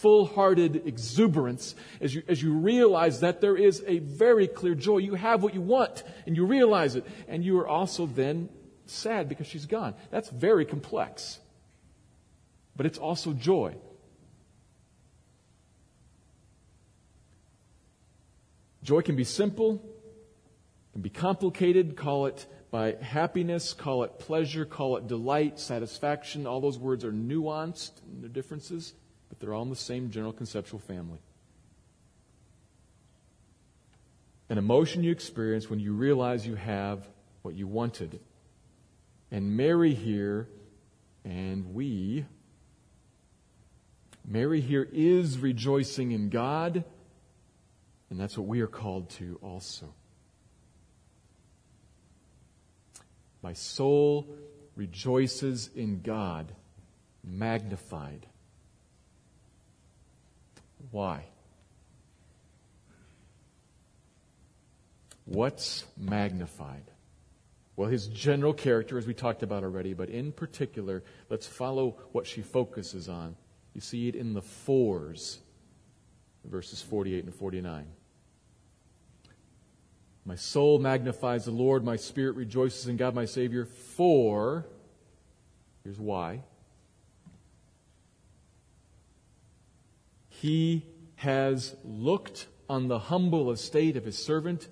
full-hearted 0.00 0.86
exuberance, 0.86 1.74
as 2.00 2.14
you, 2.14 2.22
as 2.28 2.42
you 2.42 2.52
realize 2.52 3.20
that 3.20 3.40
there 3.40 3.56
is 3.56 3.82
a 3.86 3.98
very 3.98 4.46
clear 4.46 4.74
joy. 4.74 4.98
You 4.98 5.14
have 5.14 5.42
what 5.42 5.54
you 5.54 5.60
want, 5.60 6.04
and 6.26 6.36
you 6.36 6.46
realize 6.46 6.96
it, 6.96 7.04
and 7.28 7.44
you 7.44 7.58
are 7.58 7.68
also 7.68 8.06
then 8.06 8.48
sad 8.86 9.28
because 9.28 9.46
she's 9.46 9.66
gone. 9.66 9.94
That's 10.10 10.28
very 10.30 10.64
complex. 10.64 11.38
But 12.76 12.86
it's 12.86 12.98
also 12.98 13.32
joy. 13.32 13.74
Joy 18.84 19.02
can 19.02 19.16
be 19.16 19.24
simple, 19.24 19.82
can 20.92 21.02
be 21.02 21.10
complicated, 21.10 21.96
call 21.96 22.26
it 22.26 22.46
by 22.70 22.92
happiness, 23.00 23.72
call 23.72 24.04
it 24.04 24.18
pleasure, 24.18 24.64
call 24.64 24.96
it 24.96 25.06
delight, 25.06 25.58
satisfaction. 25.58 26.46
All 26.46 26.60
those 26.60 26.78
words 26.78 27.04
are 27.04 27.12
nuanced 27.12 27.92
in 28.10 28.20
their 28.20 28.30
differences, 28.30 28.94
they're 29.40 29.54
all 29.54 29.62
in 29.62 29.70
the 29.70 29.76
same 29.76 30.10
general 30.10 30.32
conceptual 30.32 30.80
family. 30.80 31.20
An 34.48 34.58
emotion 34.58 35.04
you 35.04 35.12
experience 35.12 35.68
when 35.68 35.78
you 35.78 35.92
realize 35.92 36.46
you 36.46 36.54
have 36.54 37.06
what 37.42 37.54
you 37.54 37.66
wanted. 37.66 38.18
And 39.30 39.56
Mary 39.56 39.94
here, 39.94 40.48
and 41.24 41.74
we, 41.74 42.24
Mary 44.24 44.60
here 44.60 44.88
is 44.90 45.38
rejoicing 45.38 46.12
in 46.12 46.30
God, 46.30 46.84
and 48.10 48.18
that's 48.18 48.38
what 48.38 48.46
we 48.46 48.62
are 48.62 48.66
called 48.66 49.10
to 49.10 49.38
also. 49.42 49.92
My 53.42 53.52
soul 53.52 54.28
rejoices 54.76 55.70
in 55.74 56.00
God, 56.00 56.52
magnified. 57.22 58.26
Why? 60.90 61.24
What's 65.24 65.84
magnified? 65.96 66.90
Well, 67.76 67.88
his 67.88 68.08
general 68.08 68.54
character, 68.54 68.98
as 68.98 69.06
we 69.06 69.14
talked 69.14 69.42
about 69.42 69.62
already, 69.62 69.94
but 69.94 70.08
in 70.08 70.32
particular, 70.32 71.04
let's 71.28 71.46
follow 71.46 71.98
what 72.12 72.26
she 72.26 72.42
focuses 72.42 73.08
on. 73.08 73.36
You 73.74 73.80
see 73.80 74.08
it 74.08 74.16
in 74.16 74.34
the 74.34 74.42
fours, 74.42 75.38
verses 76.44 76.82
48 76.82 77.24
and 77.24 77.34
49. 77.34 77.86
My 80.24 80.34
soul 80.34 80.78
magnifies 80.78 81.44
the 81.44 81.52
Lord, 81.52 81.84
my 81.84 81.96
spirit 81.96 82.34
rejoices 82.34 82.88
in 82.88 82.96
God 82.96 83.14
my 83.14 83.24
Savior, 83.24 83.64
for, 83.64 84.66
here's 85.84 86.00
why. 86.00 86.42
He 90.40 90.86
has 91.16 91.74
looked 91.84 92.46
on 92.68 92.88
the 92.88 92.98
humble 92.98 93.50
estate 93.50 93.96
of 93.96 94.04
his 94.04 94.16
servant 94.18 94.68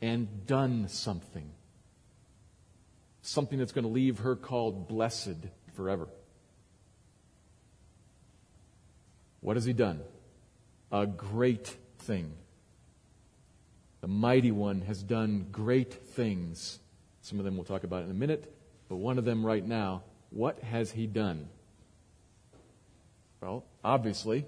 and 0.00 0.46
done 0.46 0.88
something 0.88 1.52
something 3.28 3.58
that's 3.58 3.72
going 3.72 3.84
to 3.84 3.90
leave 3.90 4.20
her 4.20 4.34
called 4.34 4.88
blessed 4.88 5.36
forever. 5.74 6.08
What 9.40 9.56
has 9.56 9.64
he 9.64 9.72
done? 9.72 10.00
A 10.90 11.06
great 11.06 11.76
thing. 11.98 12.32
The 14.00 14.08
mighty 14.08 14.50
one 14.50 14.80
has 14.82 15.02
done 15.02 15.48
great 15.52 15.92
things 15.92 16.78
Some 17.20 17.38
of 17.38 17.44
them 17.44 17.56
we'll 17.56 17.64
talk 17.64 17.84
about 17.84 18.04
in 18.04 18.10
a 18.10 18.14
minute, 18.14 18.50
but 18.88 18.96
one 18.96 19.18
of 19.18 19.26
them 19.26 19.44
right 19.44 19.64
now. 19.64 20.02
What 20.30 20.60
has 20.60 20.90
he 20.90 21.06
done? 21.06 21.48
Well, 23.42 23.64
obviously, 23.84 24.46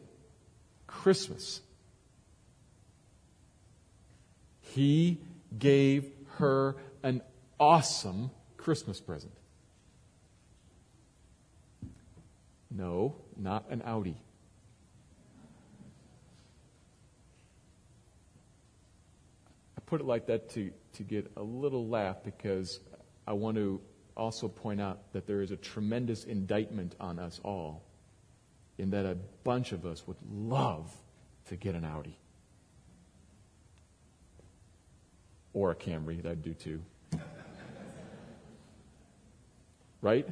Christmas. 0.90 1.60
He 4.60 5.18
gave 5.56 6.10
her 6.36 6.76
an 7.02 7.22
awesome 7.58 8.30
Christmas 8.56 9.00
present. 9.00 9.32
No, 12.70 13.14
not 13.36 13.64
an 13.70 13.82
Audi. 13.84 14.16
I 19.76 19.80
put 19.86 20.00
it 20.00 20.06
like 20.06 20.26
that 20.26 20.50
to, 20.50 20.70
to 20.94 21.02
get 21.02 21.30
a 21.36 21.42
little 21.42 21.88
laugh 21.88 22.16
because 22.24 22.80
I 23.26 23.32
want 23.32 23.56
to 23.56 23.80
also 24.16 24.48
point 24.48 24.80
out 24.80 25.12
that 25.12 25.26
there 25.26 25.40
is 25.40 25.50
a 25.50 25.56
tremendous 25.56 26.24
indictment 26.24 26.94
on 27.00 27.18
us 27.18 27.40
all 27.44 27.84
in 28.80 28.90
that 28.90 29.04
a 29.04 29.16
bunch 29.44 29.72
of 29.72 29.84
us 29.84 30.06
would 30.06 30.16
love 30.32 30.90
to 31.48 31.56
get 31.56 31.74
an 31.74 31.84
Audi. 31.84 32.16
Or 35.52 35.70
a 35.70 35.74
Camry, 35.74 36.24
I'd 36.24 36.42
do 36.42 36.54
too. 36.54 36.80
right? 40.00 40.26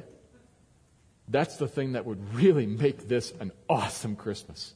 That's 1.27 1.57
the 1.57 1.67
thing 1.67 1.91
that 1.93 2.05
would 2.05 2.33
really 2.33 2.65
make 2.65 3.07
this 3.07 3.31
an 3.39 3.51
awesome 3.69 4.15
Christmas. 4.15 4.73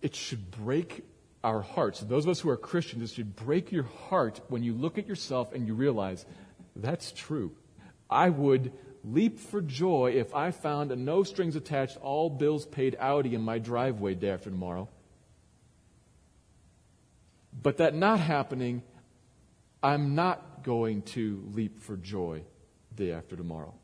It 0.00 0.14
should 0.14 0.50
break 0.50 1.04
our 1.44 1.60
hearts. 1.60 2.00
Those 2.00 2.24
of 2.24 2.30
us 2.30 2.40
who 2.40 2.48
are 2.48 2.56
Christians, 2.56 3.10
it 3.10 3.14
should 3.16 3.36
break 3.36 3.70
your 3.70 3.84
heart 4.08 4.40
when 4.48 4.62
you 4.62 4.72
look 4.72 4.96
at 4.96 5.06
yourself 5.06 5.52
and 5.52 5.66
you 5.66 5.74
realize 5.74 6.24
that's 6.74 7.12
true. 7.12 7.52
I 8.08 8.28
would 8.30 8.72
leap 9.04 9.38
for 9.38 9.60
joy 9.60 10.14
if 10.16 10.34
I 10.34 10.50
found 10.50 10.90
a 10.92 10.96
no 10.96 11.22
strings 11.22 11.56
attached, 11.56 11.96
all 11.98 12.28
bills 12.28 12.66
paid 12.66 12.96
Audi 12.98 13.34
in 13.34 13.42
my 13.42 13.58
driveway 13.58 14.14
day 14.14 14.30
after 14.30 14.50
tomorrow. 14.50 14.88
But 17.62 17.78
that 17.78 17.94
not 17.94 18.20
happening, 18.20 18.82
I'm 19.82 20.14
not 20.14 20.62
going 20.62 21.02
to 21.02 21.42
leap 21.52 21.78
for 21.80 21.96
joy 21.96 22.42
day 22.94 23.12
after 23.12 23.36
tomorrow. 23.36 23.74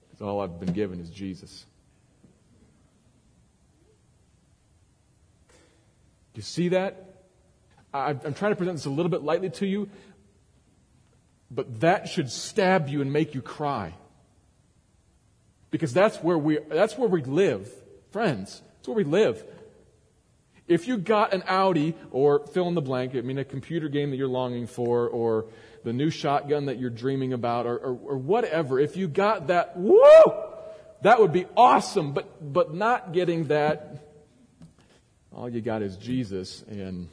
Because 0.00 0.22
all 0.22 0.40
I've 0.40 0.58
been 0.58 0.72
given 0.72 1.00
is 1.00 1.10
Jesus. 1.10 1.66
Do 6.32 6.38
you 6.38 6.42
see 6.42 6.68
that? 6.70 7.04
I'm 7.92 8.34
trying 8.34 8.52
to 8.52 8.56
present 8.56 8.76
this 8.76 8.86
a 8.86 8.90
little 8.90 9.10
bit 9.10 9.22
lightly 9.22 9.50
to 9.50 9.66
you, 9.66 9.88
but 11.50 11.80
that 11.80 12.08
should 12.08 12.30
stab 12.30 12.88
you 12.88 13.00
and 13.00 13.12
make 13.12 13.34
you 13.34 13.42
cry. 13.42 13.94
Because 15.70 15.92
that's 15.92 16.16
where 16.18 16.38
we, 16.38 16.58
that's 16.68 16.96
where 16.96 17.08
we 17.08 17.22
live. 17.22 17.70
Friends, 18.10 18.62
that's 18.76 18.88
where 18.88 18.96
we 18.96 19.04
live. 19.04 19.44
If 20.66 20.86
you 20.86 20.98
got 20.98 21.32
an 21.32 21.42
Audi 21.46 21.94
or 22.10 22.46
fill 22.46 22.68
in 22.68 22.74
the 22.74 22.82
blank, 22.82 23.14
I 23.14 23.22
mean 23.22 23.38
a 23.38 23.44
computer 23.44 23.88
game 23.88 24.10
that 24.10 24.16
you're 24.16 24.28
longing 24.28 24.66
for 24.66 25.08
or 25.08 25.46
the 25.84 25.92
new 25.92 26.10
shotgun 26.10 26.66
that 26.66 26.78
you're 26.78 26.90
dreaming 26.90 27.32
about 27.32 27.66
or, 27.66 27.76
or, 27.76 27.98
or 28.04 28.18
whatever, 28.18 28.78
if 28.78 28.96
you 28.96 29.08
got 29.08 29.46
that, 29.46 29.76
woo! 29.76 30.00
That 31.02 31.20
would 31.20 31.32
be 31.32 31.46
awesome, 31.56 32.12
but, 32.12 32.52
but 32.52 32.74
not 32.74 33.12
getting 33.12 33.44
that, 33.44 34.04
all 35.32 35.48
you 35.48 35.60
got 35.60 35.82
is 35.82 35.96
Jesus 35.96 36.64
and 36.68 37.08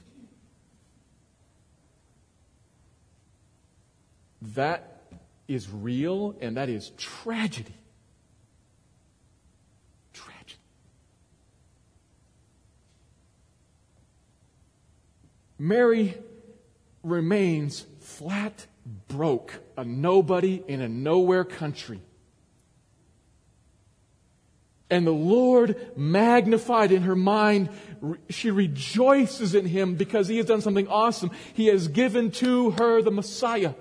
that 4.53 5.01
is 5.47 5.69
real 5.69 6.35
and 6.39 6.57
that 6.57 6.69
is 6.69 6.91
tragedy. 6.97 7.73
Tragedy. 10.13 10.59
Mary 15.57 16.15
remains 17.03 17.85
flat 17.99 18.67
broke, 19.07 19.59
a 19.77 19.83
nobody 19.83 20.63
in 20.67 20.81
a 20.81 20.89
nowhere 20.89 21.43
country. 21.43 22.01
And 24.89 25.07
the 25.07 25.11
Lord 25.11 25.97
magnified 25.97 26.91
in 26.91 27.03
her 27.03 27.15
mind, 27.15 27.69
she 28.29 28.51
rejoices 28.51 29.55
in 29.55 29.65
him 29.65 29.95
because 29.95 30.27
he 30.27 30.37
has 30.37 30.45
done 30.45 30.61
something 30.61 30.87
awesome. 30.87 31.31
He 31.53 31.67
has 31.67 31.87
given 31.87 32.29
to 32.31 32.71
her 32.71 33.01
the 33.01 33.11
Messiah. 33.11 33.73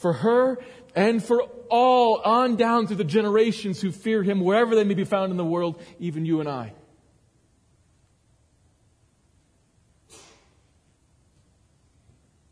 For 0.00 0.14
her 0.14 0.58
and 0.96 1.22
for 1.22 1.42
all 1.68 2.22
on 2.24 2.56
down 2.56 2.86
through 2.86 2.96
the 2.96 3.04
generations 3.04 3.82
who 3.82 3.92
fear 3.92 4.22
him, 4.22 4.40
wherever 4.40 4.74
they 4.74 4.82
may 4.82 4.94
be 4.94 5.04
found 5.04 5.30
in 5.30 5.36
the 5.36 5.44
world, 5.44 5.78
even 5.98 6.24
you 6.24 6.40
and 6.40 6.48
I. 6.48 6.72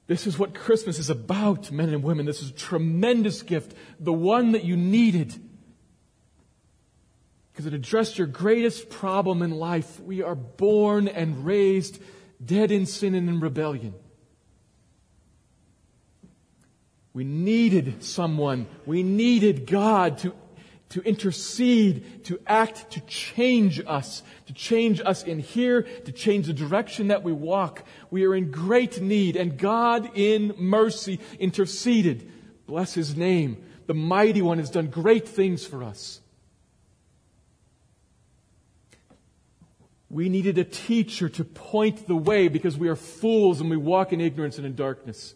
This 0.08 0.26
is 0.26 0.38
what 0.38 0.54
Christmas 0.54 0.98
is 0.98 1.08
about, 1.08 1.72
men 1.72 1.88
and 1.88 2.02
women. 2.02 2.26
This 2.26 2.42
is 2.42 2.50
a 2.50 2.54
tremendous 2.54 3.40
gift, 3.40 3.74
the 3.98 4.12
one 4.12 4.52
that 4.52 4.64
you 4.64 4.76
needed. 4.76 5.34
Because 7.52 7.64
it 7.64 7.72
addressed 7.72 8.18
your 8.18 8.26
greatest 8.26 8.90
problem 8.90 9.40
in 9.40 9.52
life. 9.52 9.98
We 10.00 10.22
are 10.22 10.34
born 10.34 11.08
and 11.08 11.46
raised 11.46 11.98
dead 12.44 12.70
in 12.70 12.84
sin 12.84 13.14
and 13.14 13.26
in 13.26 13.40
rebellion. 13.40 13.94
We 17.18 17.24
needed 17.24 18.04
someone. 18.04 18.68
We 18.86 19.02
needed 19.02 19.66
God 19.66 20.18
to 20.18 20.32
to 20.90 21.02
intercede, 21.02 22.24
to 22.26 22.38
act, 22.46 22.92
to 22.92 23.00
change 23.00 23.82
us, 23.84 24.22
to 24.46 24.52
change 24.52 25.00
us 25.04 25.24
in 25.24 25.40
here, 25.40 25.82
to 25.82 26.12
change 26.12 26.46
the 26.46 26.52
direction 26.52 27.08
that 27.08 27.24
we 27.24 27.32
walk. 27.32 27.84
We 28.12 28.24
are 28.24 28.36
in 28.36 28.52
great 28.52 29.00
need, 29.00 29.34
and 29.34 29.58
God 29.58 30.16
in 30.16 30.54
mercy 30.58 31.18
interceded. 31.40 32.30
Bless 32.68 32.94
His 32.94 33.16
name. 33.16 33.64
The 33.88 33.94
Mighty 33.94 34.40
One 34.40 34.58
has 34.58 34.70
done 34.70 34.86
great 34.86 35.26
things 35.26 35.66
for 35.66 35.82
us. 35.82 36.20
We 40.08 40.28
needed 40.28 40.56
a 40.56 40.64
teacher 40.64 41.28
to 41.30 41.44
point 41.44 42.06
the 42.06 42.16
way 42.16 42.46
because 42.46 42.78
we 42.78 42.88
are 42.88 42.96
fools 42.96 43.60
and 43.60 43.68
we 43.68 43.76
walk 43.76 44.12
in 44.12 44.20
ignorance 44.20 44.56
and 44.56 44.64
in 44.64 44.76
darkness. 44.76 45.34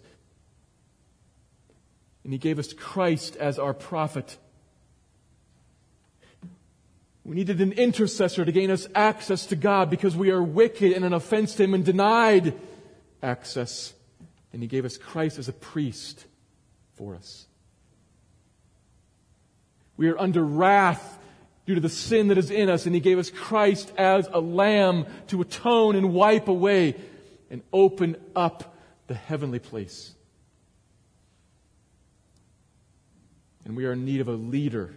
And 2.25 2.33
He 2.33 2.39
gave 2.39 2.59
us 2.59 2.73
Christ 2.73 3.37
as 3.37 3.59
our 3.59 3.75
prophet 3.75 4.37
we 7.25 7.37
needed 7.37 7.61
an 7.61 7.73
intercessor 7.73 8.45
to 8.45 8.53
gain 8.53 8.71
us 8.71 8.89
access 8.95 9.47
to 9.47 9.57
God 9.57 9.91
because 9.91 10.17
we 10.17 10.31
are 10.31 10.43
wicked 10.43 10.93
and 10.93 11.05
an 11.05 11.13
offense 11.13 11.55
to 11.57 11.65
Him 11.65 11.75
and 11.75 11.85
denied 11.85 12.55
access. 13.23 13.95
And 14.53 14.61
He 14.61 14.69
gave 14.69 14.85
us 14.85 14.99
Christ 14.99 15.39
as 15.39 15.49
a 15.49 15.53
priest 15.53 16.25
for 16.95 17.15
us. 17.15 17.47
We 19.97 20.09
are 20.09 20.19
under 20.19 20.43
wrath 20.43 21.19
due 21.65 21.77
to 21.77 21.81
the 21.81 21.89
sin 21.89 22.29
that 22.29 22.39
is 22.39 22.51
in 22.51 22.69
us, 22.69 22.87
and 22.87 22.95
He 22.95 23.01
gave 23.01 23.19
us 23.19 23.31
Christ 23.31 23.93
as 23.97 24.29
a 24.33 24.41
lamb 24.41 25.07
to 25.29 25.41
atone 25.41 25.95
and 25.95 26.13
wipe 26.13 26.49
away 26.49 26.97
and 27.51 27.63
open 27.73 28.17
up 28.35 28.75
the 29.07 29.15
heavenly 29.15 29.61
place. 29.61 30.13
And 33.65 33.77
we 33.77 33.85
are 33.87 33.93
in 33.93 34.05
need 34.05 34.21
of 34.21 34.29
a 34.29 34.33
leader 34.33 34.95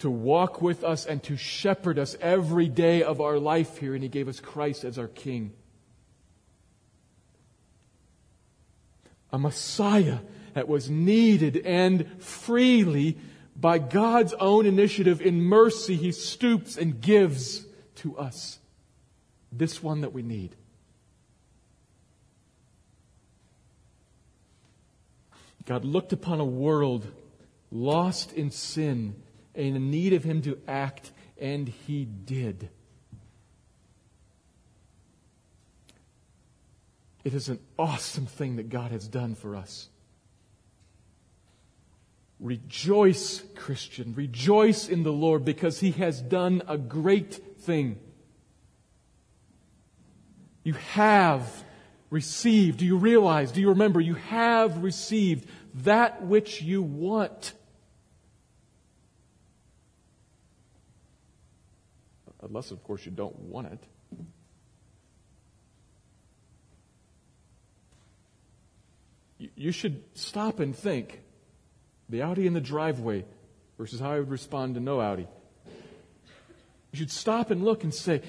to 0.00 0.10
walk 0.10 0.60
with 0.60 0.82
us 0.82 1.06
and 1.06 1.22
to 1.22 1.36
shepherd 1.36 1.98
us 1.98 2.16
every 2.20 2.68
day 2.68 3.04
of 3.04 3.20
our 3.20 3.38
life 3.38 3.78
here, 3.78 3.94
and 3.94 4.02
He 4.02 4.08
gave 4.08 4.28
us 4.28 4.40
Christ 4.40 4.84
as 4.84 4.98
our 4.98 5.06
King. 5.06 5.52
A 9.32 9.38
Messiah 9.38 10.18
that 10.54 10.68
was 10.68 10.90
needed 10.90 11.56
and 11.64 12.20
freely 12.20 13.16
by 13.54 13.78
God's 13.78 14.34
own 14.34 14.66
initiative 14.66 15.20
in 15.22 15.40
mercy, 15.40 15.94
He 15.94 16.12
stoops 16.12 16.76
and 16.76 17.00
gives 17.00 17.64
to 17.96 18.18
us 18.18 18.58
this 19.52 19.82
one 19.82 20.00
that 20.00 20.12
we 20.12 20.22
need. 20.22 20.56
God 25.64 25.84
looked 25.84 26.12
upon 26.12 26.40
a 26.40 26.44
world 26.44 27.06
lost 27.70 28.32
in 28.32 28.50
sin 28.50 29.14
and 29.54 29.76
in 29.76 29.90
need 29.90 30.12
of 30.12 30.24
him 30.24 30.42
to 30.42 30.58
act, 30.66 31.12
and 31.38 31.68
he 31.68 32.04
did. 32.04 32.68
It 37.24 37.34
is 37.34 37.48
an 37.48 37.60
awesome 37.78 38.26
thing 38.26 38.56
that 38.56 38.68
God 38.68 38.90
has 38.90 39.06
done 39.06 39.34
for 39.34 39.54
us. 39.54 39.88
Rejoice, 42.40 43.42
Christian. 43.54 44.14
Rejoice 44.16 44.88
in 44.88 45.04
the 45.04 45.12
Lord 45.12 45.44
because 45.44 45.78
he 45.78 45.92
has 45.92 46.20
done 46.20 46.62
a 46.66 46.76
great 46.76 47.34
thing. 47.60 48.00
You 50.64 50.72
have 50.72 51.64
received. 52.12 52.78
Do 52.78 52.84
you 52.84 52.98
realize? 52.98 53.50
Do 53.50 53.60
you 53.60 53.70
remember? 53.70 53.98
You 53.98 54.14
have 54.14 54.84
received 54.84 55.48
that 55.76 56.22
which 56.22 56.60
you 56.60 56.82
want. 56.82 57.54
Unless, 62.42 62.70
of 62.70 62.84
course, 62.84 63.06
you 63.06 63.12
don't 63.12 63.38
want 63.38 63.72
it. 63.72 63.78
You 69.56 69.72
should 69.72 70.02
stop 70.14 70.60
and 70.60 70.76
think 70.76 71.20
the 72.08 72.22
Audi 72.22 72.46
in 72.46 72.52
the 72.52 72.60
driveway 72.60 73.24
versus 73.78 74.00
how 74.00 74.12
I 74.12 74.18
would 74.18 74.30
respond 74.30 74.74
to 74.74 74.80
no 74.80 75.00
Audi. 75.00 75.26
You 76.92 76.98
should 76.98 77.10
stop 77.10 77.50
and 77.50 77.64
look 77.64 77.84
and 77.84 77.94
say, 77.94 78.20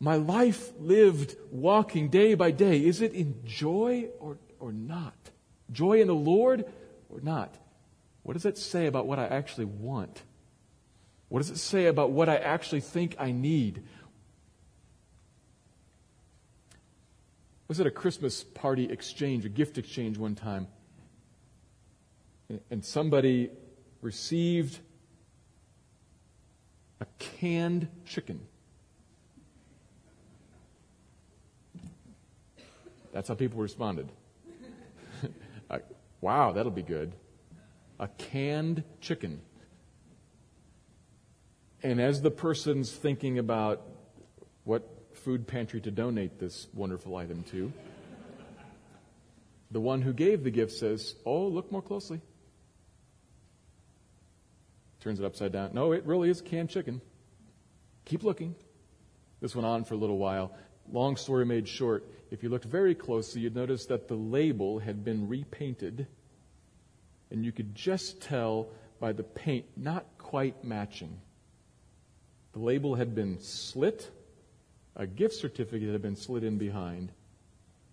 my 0.00 0.16
life 0.16 0.72
lived 0.80 1.36
walking 1.50 2.08
day 2.08 2.34
by 2.34 2.50
day, 2.50 2.84
is 2.84 3.02
it 3.02 3.12
in 3.12 3.44
joy 3.44 4.08
or, 4.18 4.38
or 4.58 4.72
not? 4.72 5.14
Joy 5.70 6.00
in 6.00 6.06
the 6.06 6.14
Lord 6.14 6.64
or 7.10 7.20
not? 7.20 7.54
What 8.22 8.32
does 8.32 8.44
that 8.44 8.56
say 8.56 8.86
about 8.86 9.06
what 9.06 9.18
I 9.18 9.26
actually 9.26 9.66
want? 9.66 10.22
What 11.28 11.40
does 11.40 11.50
it 11.50 11.58
say 11.58 11.86
about 11.86 12.10
what 12.10 12.30
I 12.30 12.36
actually 12.36 12.80
think 12.80 13.14
I 13.18 13.30
need? 13.30 13.82
Was 17.68 17.78
at 17.78 17.86
a 17.86 17.90
Christmas 17.90 18.42
party 18.42 18.90
exchange, 18.90 19.44
a 19.44 19.48
gift 19.48 19.78
exchange 19.78 20.18
one 20.18 20.34
time, 20.34 20.66
and 22.70 22.84
somebody 22.84 23.50
received 24.00 24.80
a 27.00 27.06
canned 27.18 27.86
chicken. 28.06 28.40
That's 33.12 33.28
how 33.28 33.34
people 33.34 33.60
responded. 33.60 34.08
Uh, 35.70 35.78
wow, 36.20 36.50
that'll 36.50 36.72
be 36.72 36.82
good. 36.82 37.12
A 38.00 38.08
canned 38.08 38.82
chicken. 39.00 39.40
And 41.80 42.00
as 42.00 42.22
the 42.22 42.30
person's 42.32 42.90
thinking 42.90 43.38
about 43.38 43.86
what 44.64 44.82
food 45.12 45.46
pantry 45.46 45.80
to 45.82 45.92
donate 45.92 46.40
this 46.40 46.66
wonderful 46.74 47.14
item 47.14 47.44
to, 47.52 47.72
the 49.70 49.80
one 49.80 50.02
who 50.02 50.12
gave 50.12 50.42
the 50.42 50.50
gift 50.50 50.72
says, 50.72 51.14
Oh, 51.24 51.46
look 51.46 51.70
more 51.70 51.82
closely. 51.82 52.20
Turns 55.00 55.20
it 55.20 55.24
upside 55.24 55.52
down. 55.52 55.70
No, 55.72 55.92
it 55.92 56.04
really 56.04 56.28
is 56.28 56.42
canned 56.42 56.68
chicken. 56.68 57.00
Keep 58.04 58.24
looking. 58.24 58.54
This 59.40 59.54
went 59.54 59.66
on 59.66 59.84
for 59.84 59.94
a 59.94 59.96
little 59.96 60.18
while. 60.18 60.52
Long 60.92 61.16
story 61.16 61.46
made 61.46 61.68
short, 61.68 62.04
if 62.30 62.42
you 62.42 62.48
looked 62.48 62.64
very 62.64 62.94
closely, 62.94 63.42
you'd 63.42 63.54
notice 63.54 63.86
that 63.86 64.08
the 64.08 64.16
label 64.16 64.78
had 64.80 65.04
been 65.04 65.28
repainted, 65.28 66.06
and 67.30 67.44
you 67.44 67.52
could 67.52 67.74
just 67.74 68.20
tell 68.20 68.68
by 68.98 69.12
the 69.12 69.22
paint 69.22 69.66
not 69.76 70.04
quite 70.18 70.64
matching. 70.64 71.20
The 72.52 72.58
label 72.58 72.96
had 72.96 73.14
been 73.14 73.38
slit, 73.40 74.10
a 74.96 75.06
gift 75.06 75.34
certificate 75.34 75.90
had 75.90 76.02
been 76.02 76.16
slid 76.16 76.42
in 76.42 76.58
behind, 76.58 77.12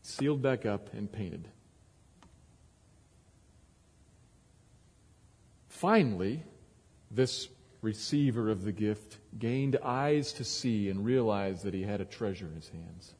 sealed 0.01 0.41
back 0.41 0.65
up, 0.65 0.93
and 0.93 1.11
painted. 1.11 1.47
Finally, 5.67 6.43
this 7.11 7.47
receiver 7.81 8.49
of 8.49 8.63
the 8.63 8.71
gift 8.71 9.17
gained 9.37 9.77
eyes 9.83 10.33
to 10.33 10.43
see 10.43 10.89
and 10.89 11.05
realized 11.05 11.63
that 11.63 11.73
he 11.73 11.83
had 11.83 12.01
a 12.01 12.05
treasure 12.05 12.47
in 12.47 12.55
his 12.55 12.69
hands. 12.69 13.13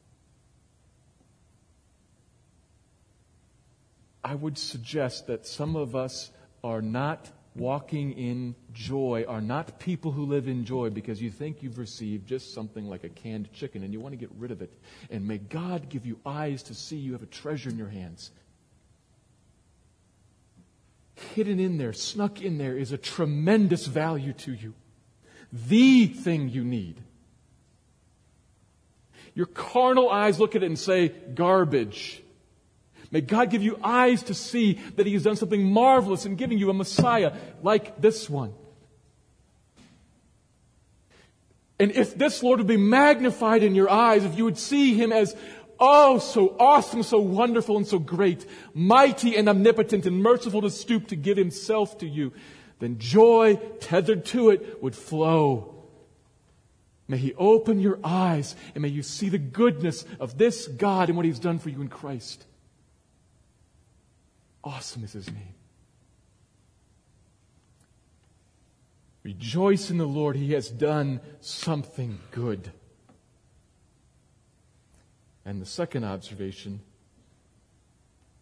I 4.24 4.34
would 4.34 4.58
suggest 4.58 5.28
that 5.28 5.46
some 5.46 5.76
of 5.76 5.94
us 5.94 6.30
are 6.62 6.82
not 6.82 7.30
walking 7.54 8.12
in 8.12 8.54
joy, 8.72 9.24
are 9.26 9.40
not 9.40 9.78
people 9.80 10.12
who 10.12 10.26
live 10.26 10.48
in 10.48 10.64
joy 10.64 10.90
because 10.90 11.20
you 11.20 11.30
think 11.30 11.62
you've 11.62 11.78
received 11.78 12.26
just 12.26 12.54
something 12.54 12.88
like 12.88 13.04
a 13.04 13.08
canned 13.08 13.52
chicken 13.52 13.82
and 13.82 13.92
you 13.92 14.00
want 14.00 14.12
to 14.12 14.16
get 14.16 14.30
rid 14.36 14.50
of 14.50 14.62
it. 14.62 14.72
And 15.10 15.26
may 15.26 15.38
God 15.38 15.88
give 15.88 16.06
you 16.06 16.18
eyes 16.26 16.62
to 16.64 16.74
see 16.74 16.96
you 16.96 17.12
have 17.12 17.22
a 17.22 17.26
treasure 17.26 17.70
in 17.70 17.78
your 17.78 17.88
hands 17.88 18.30
hidden 21.20 21.60
in 21.60 21.78
there, 21.78 21.92
snuck 21.92 22.40
in 22.40 22.58
there, 22.58 22.76
is 22.76 22.92
a 22.92 22.98
tremendous 22.98 23.86
value 23.86 24.32
to 24.34 24.52
you. 24.52 24.74
The 25.52 26.06
thing 26.06 26.48
you 26.48 26.64
need. 26.64 27.00
Your 29.34 29.46
carnal 29.46 30.10
eyes 30.10 30.40
look 30.40 30.56
at 30.56 30.62
it 30.62 30.66
and 30.66 30.78
say, 30.78 31.08
garbage. 31.08 32.22
May 33.10 33.20
God 33.20 33.50
give 33.50 33.62
you 33.62 33.78
eyes 33.82 34.22
to 34.24 34.34
see 34.34 34.74
that 34.96 35.06
He 35.06 35.14
has 35.14 35.22
done 35.22 35.36
something 35.36 35.64
marvelous 35.64 36.26
in 36.26 36.36
giving 36.36 36.58
you 36.58 36.70
a 36.70 36.74
Messiah 36.74 37.32
like 37.62 38.00
this 38.00 38.28
one. 38.28 38.52
And 41.78 41.92
if 41.92 42.18
this 42.18 42.42
Lord 42.42 42.58
would 42.58 42.66
be 42.66 42.76
magnified 42.76 43.62
in 43.62 43.74
your 43.74 43.88
eyes, 43.88 44.24
if 44.24 44.36
you 44.36 44.44
would 44.44 44.58
see 44.58 44.94
Him 44.94 45.12
as 45.12 45.36
Oh, 45.80 46.18
so 46.18 46.56
awesome, 46.58 47.02
so 47.02 47.20
wonderful, 47.20 47.76
and 47.76 47.86
so 47.86 47.98
great, 47.98 48.44
mighty 48.74 49.36
and 49.36 49.48
omnipotent 49.48 50.06
and 50.06 50.22
merciful 50.22 50.62
to 50.62 50.70
stoop 50.70 51.08
to 51.08 51.16
give 51.16 51.36
himself 51.36 51.98
to 51.98 52.06
you, 52.06 52.32
then 52.80 52.98
joy 52.98 53.56
tethered 53.80 54.24
to 54.26 54.50
it 54.50 54.82
would 54.82 54.96
flow. 54.96 55.74
May 57.08 57.16
he 57.16 57.34
open 57.34 57.80
your 57.80 57.98
eyes 58.04 58.54
and 58.74 58.82
may 58.82 58.88
you 58.88 59.02
see 59.02 59.30
the 59.30 59.38
goodness 59.38 60.04
of 60.20 60.36
this 60.36 60.66
God 60.68 61.08
and 61.08 61.16
what 61.16 61.24
he's 61.24 61.38
done 61.38 61.58
for 61.58 61.70
you 61.70 61.80
in 61.80 61.88
Christ. 61.88 62.44
Awesome 64.62 65.04
is 65.04 65.14
his 65.14 65.26
name. 65.28 65.54
Rejoice 69.22 69.90
in 69.90 69.96
the 69.98 70.06
Lord. 70.06 70.36
He 70.36 70.52
has 70.52 70.68
done 70.68 71.20
something 71.40 72.18
good. 72.30 72.72
And 75.48 75.62
the 75.62 75.66
second 75.66 76.04
observation 76.04 76.80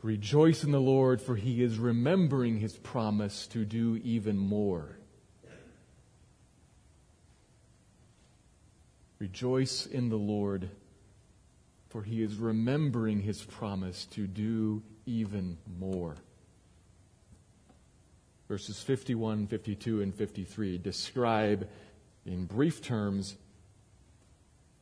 rejoice 0.03 0.65
in 0.65 0.73
the 0.73 0.81
Lord, 0.81 1.23
for 1.23 1.37
he 1.37 1.63
is 1.63 1.79
remembering 1.79 2.59
his 2.59 2.75
promise 2.75 3.47
to 3.53 3.65
do 3.65 4.01
even 4.03 4.37
more. 4.37 4.99
Rejoice 9.21 9.87
in 9.87 10.09
the 10.09 10.19
Lord, 10.19 10.69
for 11.91 12.03
he 12.03 12.25
is 12.25 12.39
remembering 12.39 13.21
his 13.21 13.41
promise 13.41 14.07
to 14.07 14.27
do 14.27 14.83
even 15.07 15.59
more. 15.79 16.17
Verses 18.49 18.83
51, 18.83 19.47
52, 19.47 20.03
and 20.03 20.13
53 20.13 20.79
describe 20.79 21.69
in 22.25 22.47
brief 22.47 22.83
terms 22.83 23.37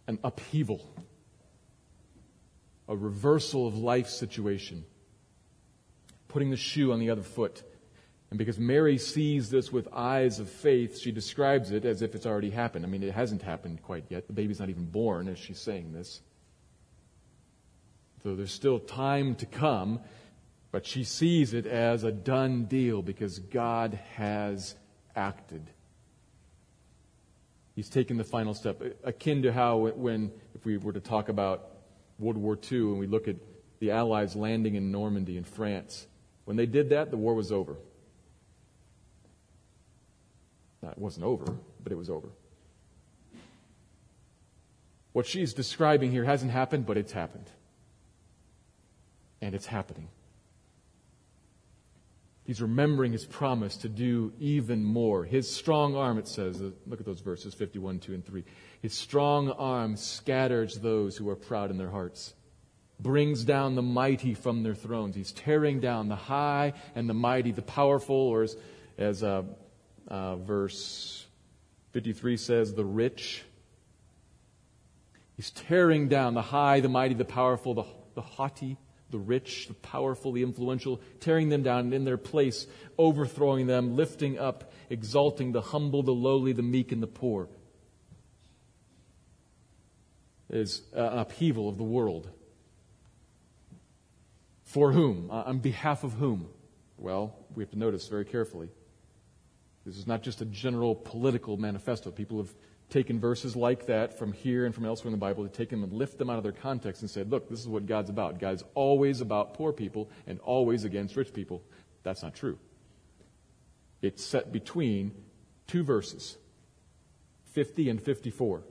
an 0.07 0.19
upheaval 0.25 0.81
a 2.89 2.97
reversal 2.97 3.67
of 3.67 3.77
life 3.77 4.09
situation, 4.09 4.85
putting 6.29 6.51
the 6.51 6.57
shoe 6.57 6.93
on 6.93 6.99
the 6.99 7.11
other 7.11 7.23
foot. 7.23 7.63
And 8.31 8.39
because 8.39 8.59
Mary 8.59 8.99
sees 8.99 9.51
this 9.51 9.73
with 9.73 9.89
eyes 9.93 10.41
of 10.41 10.49
faith, 10.51 10.99
she 10.99 11.13
describes 11.13 11.71
it 11.71 11.85
as 11.85 12.03
if 12.03 12.15
it's 12.15 12.27
already 12.27 12.51
happened. 12.51 12.85
I 12.85 12.89
mean, 12.89 13.03
it 13.03 13.15
hasn't 13.15 13.43
happened 13.43 13.83
quite 13.83 14.05
yet. 14.09 14.27
The 14.27 14.33
baby's 14.33 14.59
not 14.59 14.71
even 14.71 14.87
born 14.87 15.29
as 15.29 15.39
she's 15.39 15.61
saying 15.61 15.93
this. 15.93 16.21
So 18.23 18.35
there's 18.35 18.53
still 18.53 18.81
time 18.81 19.35
to 19.37 19.47
come, 19.47 20.01
but 20.73 20.87
she 20.87 21.05
sees 21.05 21.55
it 21.55 21.67
as 21.67 22.05
a 22.05 22.11
done 22.11 22.65
deal 22.65 23.03
because 23.03 23.39
God 23.39 23.99
has 24.15 24.75
acted. 25.15 25.71
He's 27.77 27.89
taken 27.89 28.17
the 28.17 28.25
final 28.25 28.55
step, 28.55 28.83
akin 29.05 29.43
to 29.43 29.53
how 29.53 29.77
when, 29.77 30.33
if 30.55 30.65
we 30.65 30.77
were 30.77 30.93
to 30.93 31.01
talk 31.01 31.29
about 31.29 31.74
World 32.19 32.37
War 32.37 32.59
II 32.71 32.79
and 32.79 32.99
we 32.99 33.07
look 33.07 33.29
at 33.29 33.37
the 33.81 33.91
Allies 33.91 34.37
landing 34.37 34.75
in 34.77 34.91
Normandy 34.91 35.37
in 35.37 35.45
France. 35.45 36.07
When 36.45 36.57
they 36.57 36.67
did 36.67 36.91
that, 36.91 37.11
the 37.11 37.17
war 37.17 37.35
was 37.35 37.51
over. 37.53 37.77
Now, 40.83 40.91
it 40.91 40.99
wasn't 40.99 41.25
over, 41.25 41.47
but 41.83 41.93
it 41.93 41.97
was 41.97 42.11
over. 42.11 42.29
What 45.13 45.27
she's 45.27 45.55
describing 45.55 46.11
here 46.11 46.25
hasn't 46.25 46.51
happened, 46.51 46.87
but 46.87 46.97
it's 46.97 47.13
happened. 47.13 47.49
And 49.41 49.55
it's 49.55 49.67
happening. 49.67 50.09
He's 52.45 52.61
remembering 52.61 53.13
his 53.13 53.25
promise 53.25 53.77
to 53.79 53.89
do 53.89 54.33
even 54.39 54.85
more. 54.85 55.25
His 55.25 55.51
strong 55.51 55.97
arm, 55.97 56.19
it 56.19 56.29
says, 56.29 56.61
look 56.61 57.01
at 57.01 57.07
those 57.07 57.21
verses 57.21 57.55
51, 57.55 58.01
2, 58.01 58.13
and 58.13 58.27
3. 58.27 58.45
His 58.85 58.93
strong 58.93 59.51
arm 59.51 59.97
scatters 59.97 60.79
those 60.79 61.17
who 61.17 61.31
are 61.31 61.37
proud 61.37 61.71
in 61.71 61.79
their 61.79 61.89
hearts. 61.89 62.35
brings 63.01 63.43
down 63.43 63.77
the 63.77 63.83
mighty 63.83 64.35
from 64.35 64.63
their 64.63 64.75
thrones. 64.75 65.17
He's 65.17 65.33
tearing 65.33 65.81
down 65.81 66.11
the 66.11 66.17
high 66.17 66.75
and 66.95 67.09
the 67.09 67.15
mighty, 67.15 67.51
the 67.51 67.63
powerful, 67.63 68.15
or 68.15 68.43
as, 68.43 68.59
as 68.99 69.23
uh, 69.23 69.45
uh, 70.07 70.37
verse 70.37 71.25
53 71.93 72.37
says, 72.37 72.75
the 72.75 72.85
rich. 72.85 73.43
He's 75.39 75.51
tearing 75.51 76.09
down 76.09 76.35
the 76.35 76.43
high, 76.43 76.81
the 76.81 76.91
mighty, 76.91 77.15
the 77.15 77.25
powerful, 77.25 77.73
the, 77.73 77.85
the 78.15 78.21
haughty, 78.21 78.77
the 79.09 79.19
rich, 79.19 79.67
the 79.67 79.73
powerful, 79.73 80.33
the 80.33 80.43
influential, 80.43 81.01
tearing 81.21 81.49
them 81.49 81.63
down 81.63 81.87
and 81.87 81.95
in 81.95 82.05
their 82.05 82.19
place, 82.19 82.67
overthrowing 82.99 83.67
them, 83.67 83.97
lifting 83.97 84.39
up, 84.39 84.75
exalting 84.91 85.53
the 85.53 85.63
humble, 85.63 86.03
the 86.03 86.13
lowly, 86.13 86.53
the 86.53 86.63
meek, 86.63 86.93
and 86.93 87.03
the 87.03 87.07
poor. 87.07 87.49
Is 90.55 90.83
an 90.93 91.19
upheaval 91.19 91.69
of 91.69 91.79
the 91.79 91.85
world. 91.85 92.31
For 94.63 94.93
whom? 94.93 95.29
Uh, 95.29 95.43
on 95.43 95.59
behalf 95.59 96.05
of 96.05 96.13
whom? 96.13 96.49
Well, 96.97 97.35
we 97.57 97.65
have 97.65 97.73
to 97.73 97.79
notice 97.79 98.07
very 98.07 98.25
carefully. 98.25 98.71
This 99.85 99.99
is 99.99 100.07
not 100.07 100.23
just 100.23 100.41
a 100.41 100.45
general 100.45 100.95
political 100.95 101.57
manifesto. 101.57 102.13
People 102.13 102.39
have 102.39 102.55
taken 102.89 103.19
verses 103.19 103.57
like 103.57 103.87
that 103.87 104.17
from 104.17 104.33
here 104.33 104.65
and 104.65 104.73
from 104.73 104.85
elsewhere 104.87 105.09
in 105.09 105.13
the 105.13 105.19
Bible, 105.19 105.43
to 105.43 105.51
take 105.51 105.71
them 105.71 105.83
and 105.83 105.93
lift 105.93 106.19
them 106.19 106.31
out 106.31 106.37
of 106.37 106.45
their 106.45 106.53
context 106.53 107.03
and 107.03 107.11
said, 107.11 107.33
look, 107.33 107.49
this 107.49 107.59
is 107.59 107.67
what 107.67 107.87
God's 107.87 108.09
about. 108.09 108.39
God's 108.39 108.63
always 108.75 109.21
about 109.21 109.55
poor 109.55 109.73
people 109.73 110.09
and 110.27 110.39
always 110.41 110.85
against 110.85 111.17
rich 111.17 111.33
people. 111.35 111.65
That's 112.05 112.23
not 112.23 112.35
true. 112.35 112.59
It's 114.03 114.23
set 114.23 114.53
between 114.53 115.13
two 115.67 115.83
verses 115.83 116.37
50 117.55 117.91
and 117.91 118.01
54. 118.01 118.63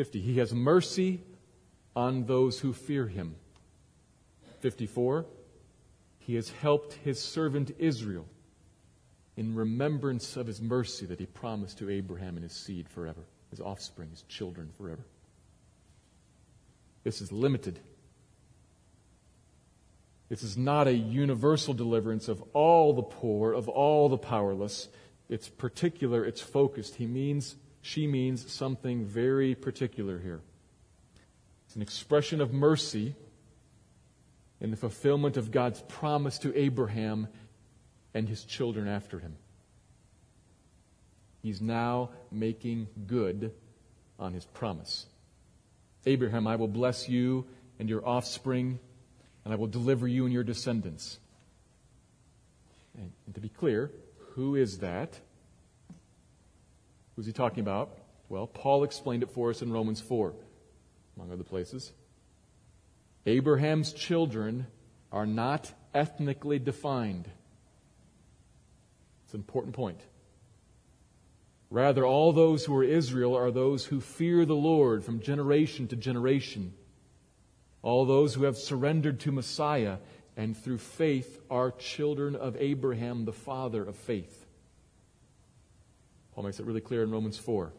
50. 0.00 0.18
He 0.18 0.38
has 0.38 0.54
mercy 0.54 1.20
on 1.94 2.24
those 2.24 2.58
who 2.58 2.72
fear 2.72 3.06
him. 3.06 3.36
54, 4.60 5.26
he 6.20 6.36
has 6.36 6.48
helped 6.48 6.94
his 7.04 7.20
servant 7.20 7.72
Israel 7.78 8.24
in 9.36 9.54
remembrance 9.54 10.38
of 10.38 10.46
his 10.46 10.58
mercy 10.58 11.04
that 11.04 11.20
he 11.20 11.26
promised 11.26 11.76
to 11.80 11.90
Abraham 11.90 12.36
and 12.36 12.42
his 12.42 12.54
seed 12.54 12.88
forever, 12.88 13.20
his 13.50 13.60
offspring, 13.60 14.08
his 14.08 14.22
children 14.22 14.70
forever. 14.78 15.04
This 17.04 17.20
is 17.20 17.30
limited. 17.30 17.78
This 20.30 20.42
is 20.42 20.56
not 20.56 20.88
a 20.88 20.94
universal 20.94 21.74
deliverance 21.74 22.28
of 22.28 22.42
all 22.54 22.94
the 22.94 23.02
poor, 23.02 23.52
of 23.52 23.68
all 23.68 24.08
the 24.08 24.16
powerless. 24.16 24.88
It's 25.28 25.50
particular, 25.50 26.24
it's 26.24 26.40
focused. 26.40 26.94
He 26.94 27.06
means, 27.06 27.54
she 27.82 28.06
means 28.06 28.50
something 28.52 29.04
very 29.04 29.54
particular 29.54 30.18
here. 30.18 30.40
It's 31.66 31.76
an 31.76 31.82
expression 31.82 32.40
of 32.40 32.52
mercy 32.52 33.14
in 34.60 34.70
the 34.70 34.76
fulfillment 34.76 35.36
of 35.36 35.50
God's 35.50 35.80
promise 35.82 36.38
to 36.38 36.56
Abraham 36.56 37.28
and 38.12 38.28
his 38.28 38.44
children 38.44 38.88
after 38.88 39.18
him. 39.18 39.36
He's 41.42 41.60
now 41.60 42.10
making 42.30 42.88
good 43.06 43.52
on 44.18 44.34
his 44.34 44.44
promise. 44.44 45.06
Abraham, 46.04 46.46
I 46.46 46.56
will 46.56 46.68
bless 46.68 47.08
you 47.08 47.46
and 47.78 47.88
your 47.88 48.06
offspring, 48.06 48.78
and 49.44 49.54
I 49.54 49.56
will 49.56 49.66
deliver 49.66 50.06
you 50.06 50.24
and 50.24 50.32
your 50.32 50.44
descendants. 50.44 51.18
And, 52.94 53.12
to 53.34 53.40
be 53.40 53.48
clear, 53.48 53.90
who 54.34 54.56
is 54.56 54.78
that? 54.78 55.18
Who's 57.20 57.26
he 57.26 57.34
talking 57.34 57.60
about? 57.60 57.98
Well, 58.30 58.46
Paul 58.46 58.82
explained 58.82 59.22
it 59.22 59.30
for 59.30 59.50
us 59.50 59.60
in 59.60 59.70
Romans 59.70 60.00
4, 60.00 60.32
among 61.16 61.30
other 61.30 61.44
places. 61.44 61.92
Abraham's 63.26 63.92
children 63.92 64.66
are 65.12 65.26
not 65.26 65.70
ethnically 65.92 66.58
defined. 66.58 67.28
It's 69.26 69.34
an 69.34 69.40
important 69.40 69.74
point. 69.74 70.00
Rather, 71.68 72.06
all 72.06 72.32
those 72.32 72.64
who 72.64 72.74
are 72.74 72.84
Israel 72.84 73.36
are 73.36 73.50
those 73.50 73.84
who 73.84 74.00
fear 74.00 74.46
the 74.46 74.54
Lord 74.54 75.04
from 75.04 75.20
generation 75.20 75.88
to 75.88 75.96
generation. 75.96 76.72
All 77.82 78.06
those 78.06 78.32
who 78.32 78.44
have 78.44 78.56
surrendered 78.56 79.20
to 79.20 79.30
Messiah 79.30 79.98
and 80.38 80.56
through 80.56 80.78
faith 80.78 81.38
are 81.50 81.70
children 81.70 82.34
of 82.34 82.56
Abraham, 82.58 83.26
the 83.26 83.34
father 83.34 83.84
of 83.84 83.96
faith. 83.96 84.39
Paul 86.40 86.46
makes 86.46 86.58
it 86.58 86.64
really 86.64 86.80
clear 86.80 87.02
in 87.02 87.10
Romans 87.10 87.36
4. 87.36 87.70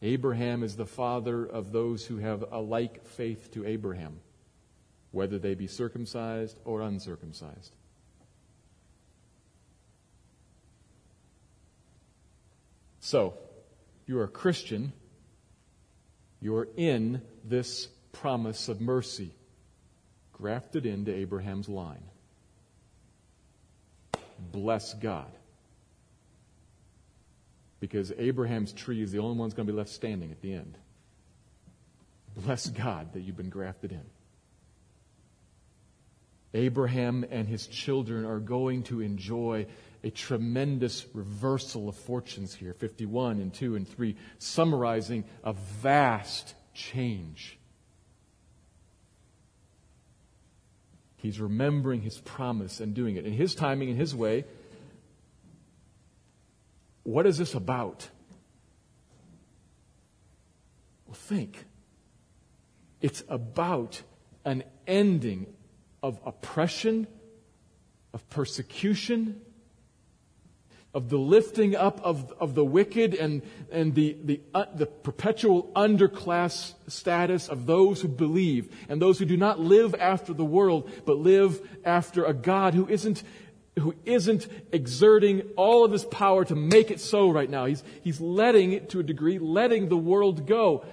Abraham 0.00 0.62
is 0.62 0.76
the 0.76 0.86
father 0.86 1.44
of 1.44 1.72
those 1.72 2.06
who 2.06 2.18
have 2.18 2.44
a 2.52 2.60
like 2.60 3.04
faith 3.04 3.50
to 3.54 3.66
Abraham 3.66 4.20
whether 5.10 5.40
they 5.40 5.54
be 5.54 5.66
circumcised 5.66 6.56
or 6.64 6.82
uncircumcised. 6.82 7.72
So, 13.00 13.34
you 14.06 14.20
are 14.20 14.24
a 14.24 14.28
Christian. 14.28 14.92
You're 16.40 16.68
in 16.76 17.22
this 17.42 17.88
promise 18.12 18.68
of 18.68 18.80
mercy, 18.80 19.32
grafted 20.32 20.86
into 20.86 21.12
Abraham's 21.12 21.68
line. 21.68 22.04
Bless 24.52 24.94
God. 24.94 25.32
Because 27.84 28.14
Abraham's 28.16 28.72
tree 28.72 29.02
is 29.02 29.12
the 29.12 29.18
only 29.18 29.36
one 29.36 29.46
that's 29.46 29.54
going 29.54 29.66
to 29.66 29.72
be 29.74 29.76
left 29.76 29.90
standing 29.90 30.30
at 30.30 30.40
the 30.40 30.54
end. 30.54 30.78
Bless 32.34 32.66
God 32.66 33.12
that 33.12 33.20
you've 33.20 33.36
been 33.36 33.50
grafted 33.50 33.92
in. 33.92 34.00
Abraham 36.54 37.26
and 37.30 37.46
his 37.46 37.66
children 37.66 38.24
are 38.24 38.38
going 38.38 38.84
to 38.84 39.02
enjoy 39.02 39.66
a 40.02 40.08
tremendous 40.08 41.04
reversal 41.12 41.90
of 41.90 41.94
fortunes 41.94 42.54
here 42.54 42.72
51 42.72 43.38
and 43.40 43.52
2 43.52 43.76
and 43.76 43.86
3, 43.86 44.16
summarizing 44.38 45.24
a 45.42 45.52
vast 45.52 46.54
change. 46.72 47.58
He's 51.18 51.38
remembering 51.38 52.00
his 52.00 52.16
promise 52.16 52.80
and 52.80 52.94
doing 52.94 53.16
it 53.16 53.26
in 53.26 53.34
his 53.34 53.54
timing, 53.54 53.90
in 53.90 53.96
his 53.96 54.14
way. 54.14 54.46
What 57.04 57.26
is 57.26 57.38
this 57.38 57.54
about? 57.54 58.08
Well, 61.06 61.14
think. 61.14 61.64
It's 63.00 63.22
about 63.28 64.02
an 64.44 64.64
ending 64.86 65.46
of 66.02 66.18
oppression, 66.24 67.06
of 68.12 68.28
persecution, 68.30 69.40
of 70.94 71.08
the 71.10 71.18
lifting 71.18 71.74
up 71.74 72.00
of, 72.02 72.32
of 72.38 72.54
the 72.54 72.64
wicked 72.64 73.14
and, 73.14 73.42
and 73.72 73.94
the, 73.96 74.16
the, 74.22 74.40
uh, 74.54 74.66
the 74.74 74.86
perpetual 74.86 75.72
underclass 75.74 76.74
status 76.86 77.48
of 77.48 77.66
those 77.66 78.00
who 78.00 78.06
believe 78.06 78.74
and 78.88 79.02
those 79.02 79.18
who 79.18 79.24
do 79.24 79.36
not 79.36 79.58
live 79.58 79.94
after 79.96 80.32
the 80.32 80.44
world, 80.44 80.90
but 81.04 81.18
live 81.18 81.60
after 81.84 82.24
a 82.24 82.32
God 82.32 82.74
who 82.74 82.88
isn't, 82.88 83.24
who 83.78 83.94
isn't 84.04 84.46
exerting 84.72 85.42
all 85.56 85.84
of 85.84 85.92
his 85.92 86.04
power 86.04 86.44
to 86.44 86.54
make 86.54 86.90
it 86.90 87.00
so 87.00 87.28
right 87.30 87.50
now. 87.50 87.64
He's, 87.64 87.82
he's 88.02 88.20
letting 88.20 88.72
it 88.72 88.90
to 88.90 89.00
a 89.00 89.02
degree, 89.02 89.38
letting 89.38 89.88
the 89.88 89.96
world 89.96 90.46
go. 90.46 90.84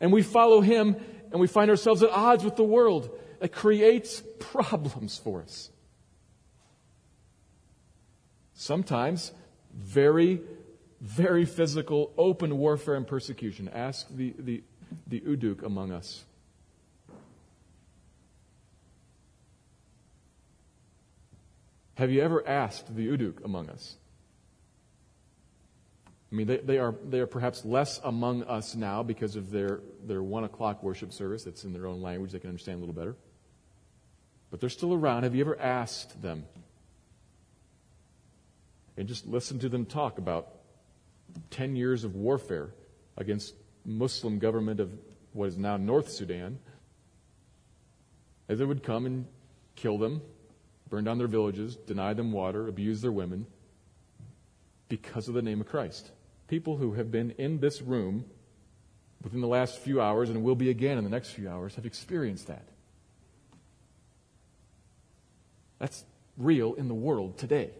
And 0.00 0.12
we 0.12 0.22
follow 0.22 0.60
him 0.60 0.96
and 1.32 1.40
we 1.40 1.48
find 1.48 1.70
ourselves 1.70 2.02
at 2.02 2.10
odds 2.10 2.44
with 2.44 2.56
the 2.56 2.64
world 2.64 3.10
that 3.40 3.52
creates 3.52 4.22
problems 4.38 5.18
for 5.18 5.42
us. 5.42 5.70
Sometimes 8.54 9.32
very, 9.74 10.40
very 11.00 11.44
physical, 11.44 12.12
open 12.16 12.58
warfare 12.58 12.94
and 12.94 13.06
persecution. 13.06 13.68
Ask 13.68 14.06
the, 14.10 14.34
the, 14.38 14.62
the 15.06 15.20
Uduk 15.20 15.62
among 15.62 15.92
us. 15.92 16.24
Have 21.96 22.10
you 22.10 22.22
ever 22.22 22.46
asked 22.46 22.94
the 22.94 23.08
Uduk 23.08 23.44
among 23.44 23.68
us? 23.68 23.96
I 26.32 26.34
mean, 26.34 26.46
they, 26.46 26.58
they, 26.58 26.78
are, 26.78 26.94
they 27.08 27.20
are 27.20 27.26
perhaps 27.26 27.64
less 27.64 28.00
among 28.02 28.44
us 28.44 28.74
now 28.74 29.02
because 29.02 29.36
of 29.36 29.50
their, 29.50 29.80
their 30.04 30.22
one 30.22 30.44
o'clock 30.44 30.82
worship 30.82 31.12
service 31.12 31.44
that's 31.44 31.64
in 31.64 31.72
their 31.72 31.86
own 31.86 32.02
language 32.02 32.32
they 32.32 32.38
can 32.38 32.48
understand 32.48 32.78
a 32.78 32.80
little 32.80 32.94
better 32.94 33.16
but 34.50 34.60
they're 34.60 34.70
still 34.70 34.94
around. 34.94 35.24
Have 35.24 35.34
you 35.34 35.42
ever 35.42 35.60
asked 35.60 36.22
them? 36.22 36.44
And 38.96 39.08
just 39.08 39.26
listen 39.26 39.58
to 39.60 39.68
them 39.68 39.84
talk 39.84 40.18
about 40.18 40.48
10 41.50 41.76
years 41.76 42.04
of 42.04 42.14
warfare 42.14 42.70
against 43.16 43.54
Muslim 43.84 44.38
government 44.38 44.80
of 44.80 44.90
what 45.32 45.48
is 45.48 45.58
now 45.58 45.76
North 45.76 46.10
Sudan. 46.10 46.58
As 48.48 48.58
they 48.58 48.64
would 48.64 48.82
come 48.82 49.04
and 49.06 49.26
kill 49.74 49.98
them, 49.98 50.22
burn 50.88 51.04
down 51.04 51.18
their 51.18 51.26
villages, 51.26 51.76
deny 51.76 52.14
them 52.14 52.32
water, 52.32 52.68
abuse 52.68 53.02
their 53.02 53.12
women, 53.12 53.46
because 54.88 55.28
of 55.28 55.34
the 55.34 55.42
name 55.42 55.60
of 55.60 55.68
Christ. 55.68 56.10
People 56.48 56.76
who 56.76 56.92
have 56.94 57.10
been 57.10 57.32
in 57.32 57.58
this 57.58 57.82
room 57.82 58.24
within 59.22 59.40
the 59.40 59.48
last 59.48 59.78
few 59.78 60.00
hours 60.00 60.30
and 60.30 60.44
will 60.44 60.54
be 60.54 60.70
again 60.70 60.98
in 60.98 61.04
the 61.04 61.10
next 61.10 61.30
few 61.30 61.48
hours 61.48 61.74
have 61.74 61.86
experienced 61.86 62.46
that. 62.46 62.68
That's 65.78 66.04
real 66.38 66.74
in 66.74 66.88
the 66.88 66.94
world 66.94 67.36
today. 67.38 67.70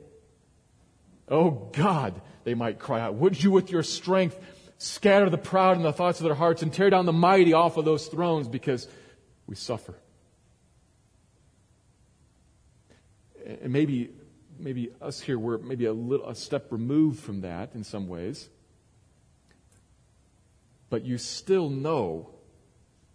Oh 1.28 1.70
God, 1.72 2.20
they 2.44 2.54
might 2.54 2.78
cry 2.78 3.00
out, 3.00 3.14
would 3.14 3.42
you 3.42 3.50
with 3.50 3.70
your 3.70 3.82
strength 3.82 4.38
scatter 4.78 5.30
the 5.30 5.38
proud 5.38 5.76
in 5.76 5.82
the 5.82 5.92
thoughts 5.92 6.20
of 6.20 6.24
their 6.24 6.34
hearts 6.34 6.62
and 6.62 6.72
tear 6.72 6.90
down 6.90 7.06
the 7.06 7.12
mighty 7.12 7.52
off 7.52 7.76
of 7.76 7.84
those 7.84 8.06
thrones 8.06 8.48
because 8.48 8.88
we 9.46 9.54
suffer. 9.54 9.94
And 13.46 13.72
maybe, 13.72 14.10
maybe 14.58 14.90
us 15.00 15.20
here, 15.20 15.38
we're 15.38 15.58
maybe 15.58 15.84
a 15.84 15.92
little, 15.92 16.28
a 16.28 16.34
step 16.34 16.72
removed 16.72 17.20
from 17.20 17.42
that 17.42 17.70
in 17.74 17.84
some 17.84 18.08
ways. 18.08 18.48
But 20.90 21.04
you 21.04 21.16
still 21.18 21.70
know 21.70 22.30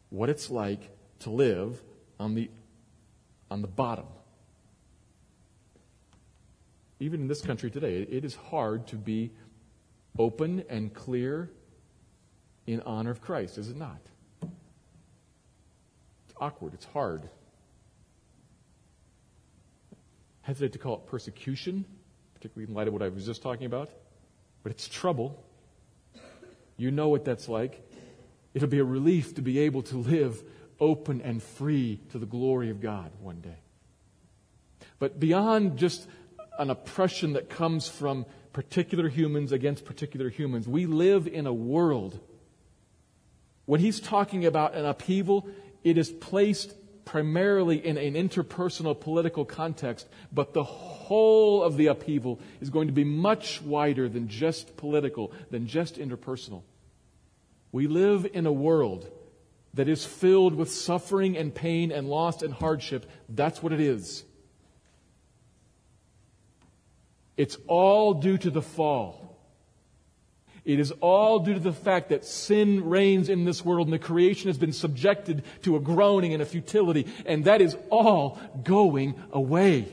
what 0.10 0.30
it's 0.30 0.50
like 0.50 0.90
to 1.20 1.30
live 1.30 1.82
on 2.20 2.36
the, 2.36 2.50
on 3.50 3.62
the 3.62 3.68
bottom. 3.68 4.06
Even 7.00 7.22
in 7.22 7.28
this 7.28 7.42
country 7.42 7.72
today, 7.72 8.04
it 8.04 8.24
is 8.24 8.36
hard 8.36 8.88
to 8.88 8.96
be 8.96 9.32
open 10.18 10.64
and 10.70 10.94
clear 10.94 11.50
in 12.68 12.80
honor 12.82 13.12
of 13.12 13.22
Christ, 13.22 13.58
is 13.58 13.70
it 13.70 13.78
not? 13.78 14.00
It's 14.44 16.36
awkward, 16.40 16.74
it's 16.74 16.86
hard. 16.86 17.28
Hesitate 20.42 20.74
to 20.74 20.80
call 20.80 20.96
it 20.96 21.08
persecution, 21.08 21.86
particularly 22.34 22.70
in 22.70 22.76
light 22.76 22.88
of 22.88 22.94
what 22.94 23.02
I 23.02 23.10
was 23.10 23.26
just 23.26 23.42
talking 23.42 23.66
about, 23.66 23.90
but 24.64 24.72
it's 24.72 24.88
trouble. 24.88 25.44
You 26.78 26.92
know 26.92 27.10
what 27.10 27.26
that's 27.26 27.48
like. 27.48 27.88
It'll 28.54 28.68
be 28.68 28.80
a 28.80 28.84
relief 28.84 29.36
to 29.36 29.42
be 29.42 29.60
able 29.60 29.84
to 29.84 29.98
live 29.98 30.44
open 30.80 31.22
and 31.22 31.42
free 31.42 32.00
to 32.12 32.18
the 32.18 32.26
glory 32.26 32.70
of 32.70 32.82
God 32.82 33.12
one 33.22 33.40
day. 33.42 33.58
But 35.00 35.20
beyond 35.20 35.78
just 35.78 36.08
an 36.58 36.70
oppression 36.70 37.34
that 37.34 37.50
comes 37.50 37.88
from 37.88 38.26
particular 38.54 39.10
humans 39.10 39.52
against 39.52 39.86
particular 39.86 40.30
humans. 40.30 40.68
We 40.68 40.86
live 40.86 41.28
in 41.28 41.48
a 41.48 41.54
world. 41.54 42.20
When 43.66 43.80
he's 43.80 44.00
talking 44.00 44.46
about 44.46 44.76
an 44.76 44.86
upheaval, 44.86 45.48
it 45.84 45.98
is 45.98 46.12
placed 46.12 46.74
primarily 47.06 47.86
in 47.86 47.98
an 47.98 48.14
interpersonal 48.14 49.00
political 49.00 49.46
context, 49.46 50.08
but 50.32 50.54
the 50.54 50.64
whole 50.64 51.64
of 51.64 51.78
the 51.78 51.88
upheaval 51.88 52.40
is 52.60 52.70
going 52.70 52.88
to 52.88 52.94
be 52.94 53.04
much 53.04 53.62
wider 53.62 54.08
than 54.08 54.28
just 54.28 54.78
political, 54.78 55.32
than 55.50 55.68
just 55.68 55.96
interpersonal. 55.96 56.64
We 57.72 57.88
live 57.88 58.28
in 58.34 58.46
a 58.46 58.52
world 58.52 59.10
that 59.74 59.88
is 59.88 60.06
filled 60.06 60.54
with 60.54 60.72
suffering 60.72 61.38
and 61.38 61.54
pain 61.54 61.92
and 61.92 62.10
loss 62.10 62.42
and 62.42 62.54
hardship. 62.54 63.10
That's 63.30 63.64
what 63.64 63.72
it 63.72 63.80
is. 63.80 64.24
It's 67.38 67.58
all 67.68 68.14
due 68.14 68.38
to 68.38 68.50
the 68.50 68.62
fall. 68.62 69.31
It 70.64 70.80
is 70.80 70.92
all 71.02 71.40
due 71.40 71.56
to 71.56 71.60
the 71.60 71.74
fact 71.74 72.10
that 72.10 72.24
sin 72.24 72.88
reigns 72.90 73.30
in 73.30 73.46
this 73.46 73.66
world 73.66 73.88
and 73.88 73.94
the 73.94 74.00
creation 74.00 74.48
has 74.48 74.58
been 74.58 74.74
subjected 74.74 75.44
to 75.64 75.76
a 75.76 75.80
groaning 75.80 76.34
and 76.34 76.42
a 76.42 76.46
futility, 76.46 77.08
and 77.26 77.46
that 77.46 77.62
is 77.62 77.76
all 77.90 78.40
going 78.64 79.16
away. 79.32 79.92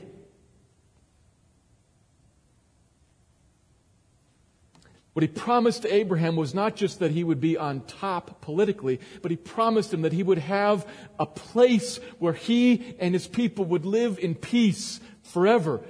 What 5.13 5.23
he 5.23 5.27
promised 5.27 5.81
to 5.81 5.93
Abraham 5.93 6.35
was 6.35 6.53
not 6.53 6.75
just 6.75 6.99
that 6.99 7.11
he 7.11 7.23
would 7.23 7.41
be 7.41 7.57
on 7.57 7.81
top 7.81 8.41
politically, 8.41 8.99
but 9.21 9.31
he 9.31 9.37
promised 9.37 9.93
him 9.93 10.03
that 10.03 10.13
he 10.13 10.23
would 10.23 10.37
have 10.37 10.87
a 11.17 11.25
place 11.25 11.97
where 12.19 12.33
he 12.33 12.95
and 12.99 13.13
his 13.13 13.27
people 13.27 13.65
would 13.65 13.85
live 13.85 14.19
in 14.19 14.35
peace 14.35 14.99
forever 15.23 15.81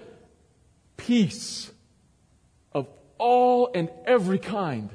peace 1.00 1.72
all 3.20 3.70
and 3.76 3.90
every 4.06 4.40
kind 4.40 4.90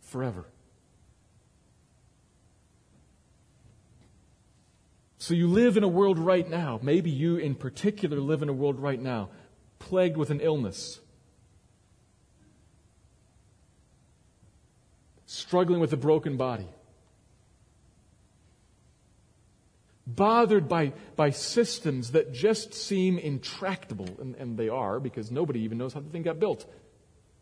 forever. 0.00 0.44
So 5.18 5.34
you 5.34 5.48
live 5.48 5.76
in 5.76 5.84
a 5.84 5.88
world 5.88 6.18
right 6.18 6.48
now, 6.48 6.80
maybe 6.82 7.10
you 7.10 7.36
in 7.36 7.54
particular 7.54 8.18
live 8.18 8.42
in 8.42 8.48
a 8.48 8.52
world 8.52 8.78
right 8.78 9.00
now, 9.00 9.30
plagued 9.78 10.16
with 10.16 10.30
an 10.30 10.40
illness, 10.40 11.00
struggling 15.26 15.80
with 15.80 15.92
a 15.92 15.96
broken 15.96 16.36
body 16.36 16.68
bothered 20.06 20.68
by, 20.68 20.92
by 21.16 21.30
systems 21.30 22.12
that 22.12 22.32
just 22.32 22.74
seem 22.74 23.18
intractable, 23.18 24.08
and, 24.20 24.34
and 24.36 24.58
they 24.58 24.68
are 24.68 24.98
because 24.98 25.30
nobody 25.30 25.60
even 25.60 25.78
knows 25.78 25.92
how 25.92 26.00
the 26.00 26.08
thing 26.10 26.22
got 26.22 26.40
built. 26.40 26.66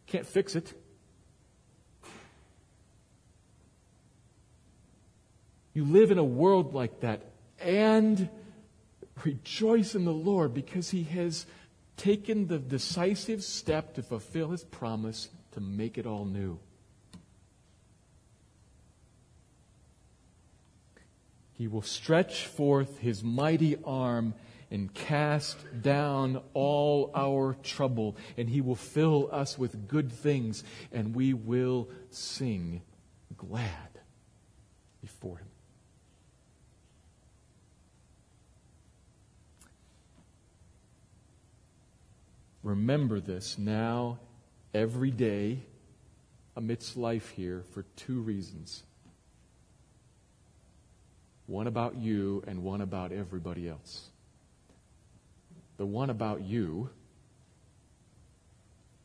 Can't 0.09 0.27
fix 0.27 0.57
it. 0.57 0.75
You 5.75 5.85
live 5.85 6.11
in 6.11 6.19
a 6.19 6.25
world 6.25 6.75
like 6.75 7.01
that 7.01 7.23
and 7.61 8.29
rejoice 9.25 9.95
in 9.95 10.05
the 10.05 10.13
Lord 10.13 10.55
because 10.55 10.91
He 10.91 11.05
has 11.05 11.47
taken 11.97 12.47
the 12.47 12.59
decisive 12.59 13.45
step 13.45 13.95
to 13.95 14.03
fulfill 14.03 14.51
His 14.51 14.65
promise 14.65 15.29
to 15.53 15.61
make 15.61 15.99
it 15.99 16.07
all 16.07 16.25
new. 16.25 16.59
He 21.59 21.67
will 21.67 21.83
stretch 21.83 22.47
forth 22.47 23.01
his 23.01 23.25
mighty 23.25 23.77
arm 23.85 24.35
and 24.71 24.93
cast 24.93 25.57
down 25.83 26.43
all 26.55 27.11
our 27.15 27.57
trouble, 27.63 28.17
and 28.37 28.49
he 28.49 28.61
will 28.61 28.75
fill 28.75 29.29
us 29.33 29.59
with 29.59 29.89
good 29.89 30.13
things, 30.13 30.65
and 30.93 31.15
we 31.15 31.33
will 31.33 31.89
sing 32.11 32.83
glad 33.37 34.01
before 35.01 35.39
him. 35.39 35.47
Remember 42.63 43.21
this 43.21 43.57
now, 43.57 44.19
every 44.75 45.11
day, 45.11 45.61
amidst 46.57 46.97
life 46.97 47.31
here, 47.31 47.65
for 47.73 47.85
two 47.97 48.21
reasons 48.21 48.83
one 51.47 51.67
about 51.67 51.97
you 51.97 52.45
and 52.47 52.63
one 52.63 52.83
about 52.83 53.11
everybody 53.11 53.67
else. 53.67 54.11
The 55.79 55.87
one 55.87 56.11
about 56.11 56.43
you, 56.43 56.91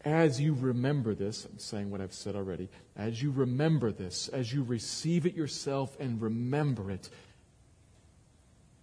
as 0.01 0.41
you 0.41 0.53
remember 0.53 1.15
this, 1.15 1.45
I'm 1.45 1.59
saying 1.59 1.89
what 1.89 2.01
I've 2.01 2.13
said 2.13 2.35
already, 2.35 2.69
as 2.97 3.21
you 3.21 3.31
remember 3.31 3.91
this, 3.91 4.27
as 4.27 4.51
you 4.51 4.63
receive 4.63 5.25
it 5.25 5.35
yourself 5.35 5.95
and 5.99 6.21
remember 6.21 6.91
it, 6.91 7.09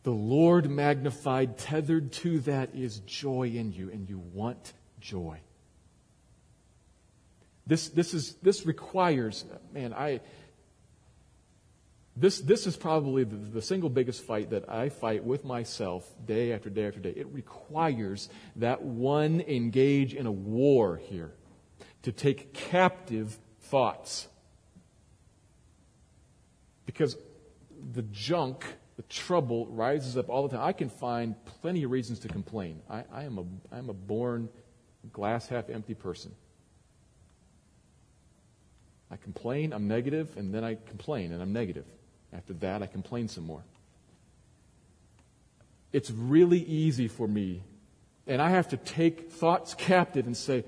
the 0.02 0.12
Lord 0.12 0.70
magnified, 0.70 1.58
tethered 1.58 2.12
to 2.12 2.40
that 2.40 2.74
is 2.74 3.00
joy 3.00 3.48
in 3.48 3.72
you, 3.72 3.90
and 3.90 4.08
you 4.08 4.18
want 4.32 4.72
joy. 4.98 5.40
This, 7.66 7.88
this, 7.90 8.14
is, 8.14 8.34
this 8.42 8.64
requires, 8.64 9.44
man, 9.74 9.92
I, 9.92 10.20
this, 12.16 12.40
this 12.40 12.66
is 12.66 12.76
probably 12.76 13.24
the, 13.24 13.36
the, 13.36 13.62
single 13.62 13.88
biggest 13.88 14.22
fight 14.22 14.50
that 14.50 14.68
I 14.68 14.88
fight 14.88 15.24
with 15.24 15.44
myself 15.44 16.10
day 16.24 16.52
after 16.52 16.68
day 16.68 16.86
after 16.86 17.00
day. 17.00 17.14
It 17.16 17.28
requires 17.32 18.28
that 18.56 18.82
one 18.82 19.40
engage 19.40 20.12
in 20.14 20.26
a 20.26 20.32
war 20.32 20.96
here 20.96 21.32
to 22.02 22.12
take 22.12 22.52
captive 22.52 23.38
thoughts. 23.60 24.26
Because 26.84 27.16
the 27.92 28.02
junk, 28.02 28.64
the 28.96 29.02
trouble 29.04 29.66
rises 29.68 30.16
up 30.16 30.28
all 30.28 30.48
the 30.48 30.56
time. 30.56 30.66
I 30.66 30.72
can 30.72 30.90
find 30.90 31.36
plenty 31.62 31.84
of 31.84 31.90
reasons 31.90 32.18
to 32.20 32.28
complain. 32.28 32.80
I, 32.90 33.04
I 33.12 33.24
am 33.24 33.38
a, 33.38 33.44
I'm 33.74 33.88
a 33.88 33.94
born 33.94 34.48
glass 35.12 35.46
half 35.46 35.70
empty 35.70 35.94
person. 35.94 36.34
I 39.12 39.16
complain, 39.16 39.72
I'm 39.72 39.88
negative, 39.88 40.36
and 40.36 40.52
then 40.52 40.64
I 40.64 40.76
complain 40.86 41.32
and 41.32 41.40
I'm 41.40 41.52
negative. 41.52 41.86
After 42.32 42.52
that, 42.54 42.82
I 42.82 42.86
complain 42.86 43.28
some 43.28 43.44
more. 43.44 43.62
It's 45.92 46.10
really 46.10 46.60
easy 46.60 47.08
for 47.08 47.26
me, 47.26 47.62
and 48.26 48.40
I 48.40 48.50
have 48.50 48.68
to 48.68 48.76
take 48.76 49.30
thoughts 49.30 49.74
captive 49.74 50.26
and 50.26 50.36
say, 50.36 50.64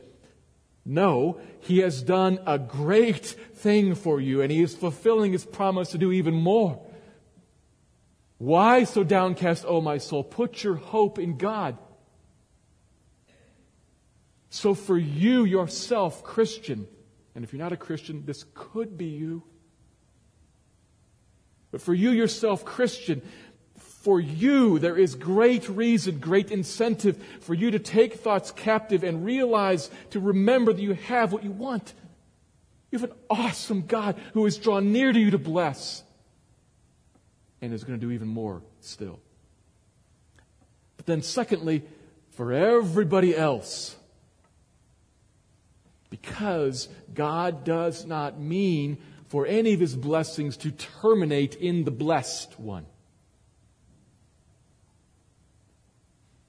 no, 0.84 1.40
he 1.60 1.78
has 1.78 2.02
done 2.02 2.40
a 2.44 2.58
great 2.58 3.24
thing 3.24 3.94
for 3.94 4.20
you, 4.20 4.42
and 4.42 4.50
he 4.50 4.60
is 4.60 4.74
fulfilling 4.74 5.32
his 5.32 5.44
promise 5.44 5.90
to 5.90 5.98
do 5.98 6.10
even 6.10 6.34
more. 6.34 6.84
Why 8.38 8.82
so 8.82 9.04
downcast, 9.04 9.64
O 9.64 9.76
oh 9.76 9.80
my 9.80 9.98
soul? 9.98 10.24
Put 10.24 10.64
your 10.64 10.74
hope 10.74 11.20
in 11.20 11.36
God. 11.36 11.78
So 14.50 14.74
for 14.74 14.98
you 14.98 15.44
yourself, 15.44 16.24
Christian, 16.24 16.88
and 17.36 17.44
if 17.44 17.52
you're 17.52 17.62
not 17.62 17.72
a 17.72 17.76
Christian, 17.76 18.26
this 18.26 18.44
could 18.52 18.98
be 18.98 19.06
you. 19.06 19.44
But 21.72 21.80
for 21.80 21.94
you 21.94 22.10
yourself, 22.10 22.64
Christian, 22.64 23.22
for 23.78 24.20
you, 24.20 24.78
there 24.78 24.96
is 24.96 25.14
great 25.14 25.68
reason, 25.68 26.18
great 26.18 26.50
incentive 26.50 27.20
for 27.40 27.54
you 27.54 27.70
to 27.72 27.78
take 27.78 28.14
thoughts 28.14 28.52
captive 28.52 29.02
and 29.02 29.24
realize, 29.24 29.90
to 30.10 30.20
remember 30.20 30.72
that 30.72 30.82
you 30.82 30.94
have 30.94 31.32
what 31.32 31.42
you 31.42 31.50
want. 31.50 31.94
You 32.90 32.98
have 32.98 33.10
an 33.10 33.16
awesome 33.30 33.86
God 33.86 34.16
who 34.34 34.44
is 34.44 34.58
drawn 34.58 34.92
near 34.92 35.12
to 35.12 35.18
you 35.18 35.30
to 35.30 35.38
bless 35.38 36.02
and 37.62 37.72
is 37.72 37.84
going 37.84 37.98
to 37.98 38.06
do 38.06 38.12
even 38.12 38.28
more 38.28 38.60
still. 38.80 39.18
But 40.98 41.06
then, 41.06 41.22
secondly, 41.22 41.82
for 42.32 42.52
everybody 42.52 43.34
else, 43.34 43.96
because 46.10 46.88
God 47.14 47.64
does 47.64 48.04
not 48.04 48.38
mean 48.38 48.98
for 49.32 49.46
any 49.46 49.72
of 49.72 49.80
his 49.80 49.96
blessings 49.96 50.58
to 50.58 50.70
terminate 50.70 51.54
in 51.54 51.84
the 51.84 51.90
blessed 51.90 52.60
one. 52.60 52.84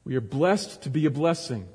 We 0.03 0.17
are 0.17 0.21
blessed 0.21 0.81
to 0.81 0.89
be 0.89 1.05
a 1.05 1.09
blessing. 1.09 1.65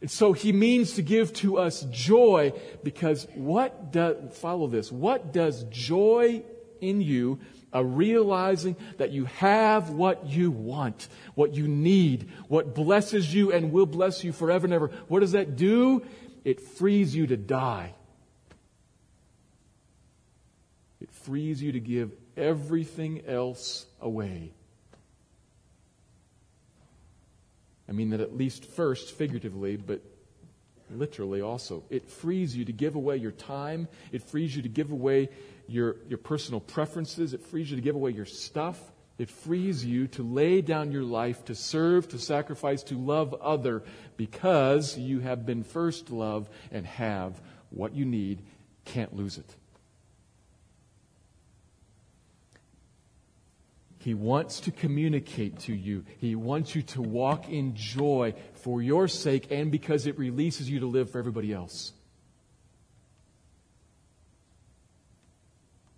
And 0.00 0.10
so 0.10 0.32
he 0.32 0.50
means 0.50 0.94
to 0.94 1.02
give 1.02 1.32
to 1.34 1.58
us 1.58 1.82
joy 1.92 2.54
because 2.82 3.28
what 3.36 3.92
does, 3.92 4.36
follow 4.38 4.66
this, 4.66 4.90
what 4.90 5.32
does 5.32 5.62
joy 5.70 6.42
in 6.80 7.00
you, 7.02 7.38
a 7.72 7.84
realizing 7.84 8.74
that 8.96 9.12
you 9.12 9.26
have 9.26 9.90
what 9.90 10.26
you 10.26 10.50
want, 10.50 11.06
what 11.36 11.54
you 11.54 11.68
need, 11.68 12.28
what 12.48 12.74
blesses 12.74 13.32
you 13.32 13.52
and 13.52 13.70
will 13.70 13.86
bless 13.86 14.24
you 14.24 14.32
forever 14.32 14.66
and 14.66 14.74
ever, 14.74 14.88
what 15.06 15.20
does 15.20 15.32
that 15.32 15.54
do? 15.54 16.02
It 16.44 16.60
frees 16.60 17.14
you 17.14 17.28
to 17.28 17.36
die. 17.36 17.94
It 21.00 21.09
frees 21.24 21.62
you 21.62 21.72
to 21.72 21.80
give 21.80 22.12
everything 22.36 23.22
else 23.26 23.86
away. 24.00 24.52
I 27.88 27.92
mean 27.92 28.10
that 28.10 28.20
at 28.20 28.36
least 28.36 28.64
first, 28.64 29.16
figuratively, 29.16 29.76
but 29.76 30.00
literally 30.90 31.40
also. 31.40 31.84
It 31.90 32.08
frees 32.08 32.56
you 32.56 32.64
to 32.64 32.72
give 32.72 32.94
away 32.94 33.16
your 33.16 33.32
time. 33.32 33.88
It 34.12 34.22
frees 34.22 34.54
you 34.54 34.62
to 34.62 34.68
give 34.68 34.92
away 34.92 35.28
your, 35.66 35.96
your 36.08 36.18
personal 36.18 36.60
preferences. 36.60 37.34
It 37.34 37.42
frees 37.42 37.70
you 37.70 37.76
to 37.76 37.82
give 37.82 37.96
away 37.96 38.10
your 38.10 38.26
stuff. 38.26 38.78
It 39.18 39.28
frees 39.28 39.84
you 39.84 40.06
to 40.08 40.22
lay 40.22 40.62
down 40.62 40.92
your 40.92 41.02
life, 41.02 41.44
to 41.46 41.54
serve, 41.54 42.08
to 42.08 42.18
sacrifice, 42.18 42.82
to 42.84 42.94
love 42.96 43.34
other 43.34 43.82
because 44.16 44.96
you 44.96 45.20
have 45.20 45.44
been 45.44 45.62
first 45.62 46.10
loved 46.10 46.50
and 46.72 46.86
have 46.86 47.40
what 47.70 47.94
you 47.94 48.04
need, 48.04 48.42
can't 48.84 49.14
lose 49.14 49.36
it. 49.36 49.56
He 54.00 54.14
wants 54.14 54.60
to 54.60 54.70
communicate 54.70 55.58
to 55.60 55.74
you. 55.74 56.06
He 56.18 56.34
wants 56.34 56.74
you 56.74 56.80
to 56.82 57.02
walk 57.02 57.50
in 57.50 57.74
joy 57.74 58.32
for 58.54 58.80
your 58.80 59.08
sake 59.08 59.48
and 59.50 59.70
because 59.70 60.06
it 60.06 60.18
releases 60.18 60.70
you 60.70 60.80
to 60.80 60.86
live 60.86 61.10
for 61.10 61.18
everybody 61.18 61.52
else. 61.52 61.92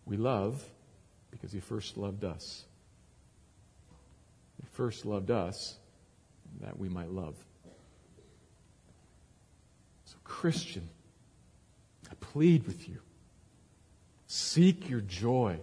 We 0.04 0.16
love 0.16 0.68
because 1.30 1.52
He 1.52 1.60
first 1.60 1.96
loved 1.96 2.24
us. 2.24 2.64
He 4.60 4.66
first 4.72 5.06
loved 5.06 5.30
us 5.30 5.76
that 6.60 6.76
we 6.76 6.88
might 6.88 7.10
love. 7.10 7.36
So, 10.06 10.16
Christian, 10.24 10.88
I 12.10 12.14
plead 12.18 12.66
with 12.66 12.88
you 12.88 12.98
seek 14.26 14.90
your 14.90 15.02
joy 15.02 15.60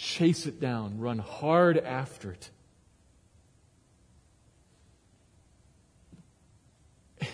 chase 0.00 0.46
it 0.46 0.58
down, 0.60 0.98
run 0.98 1.18
hard 1.18 1.76
after 1.76 2.32
it. 2.32 2.50
And 7.20 7.28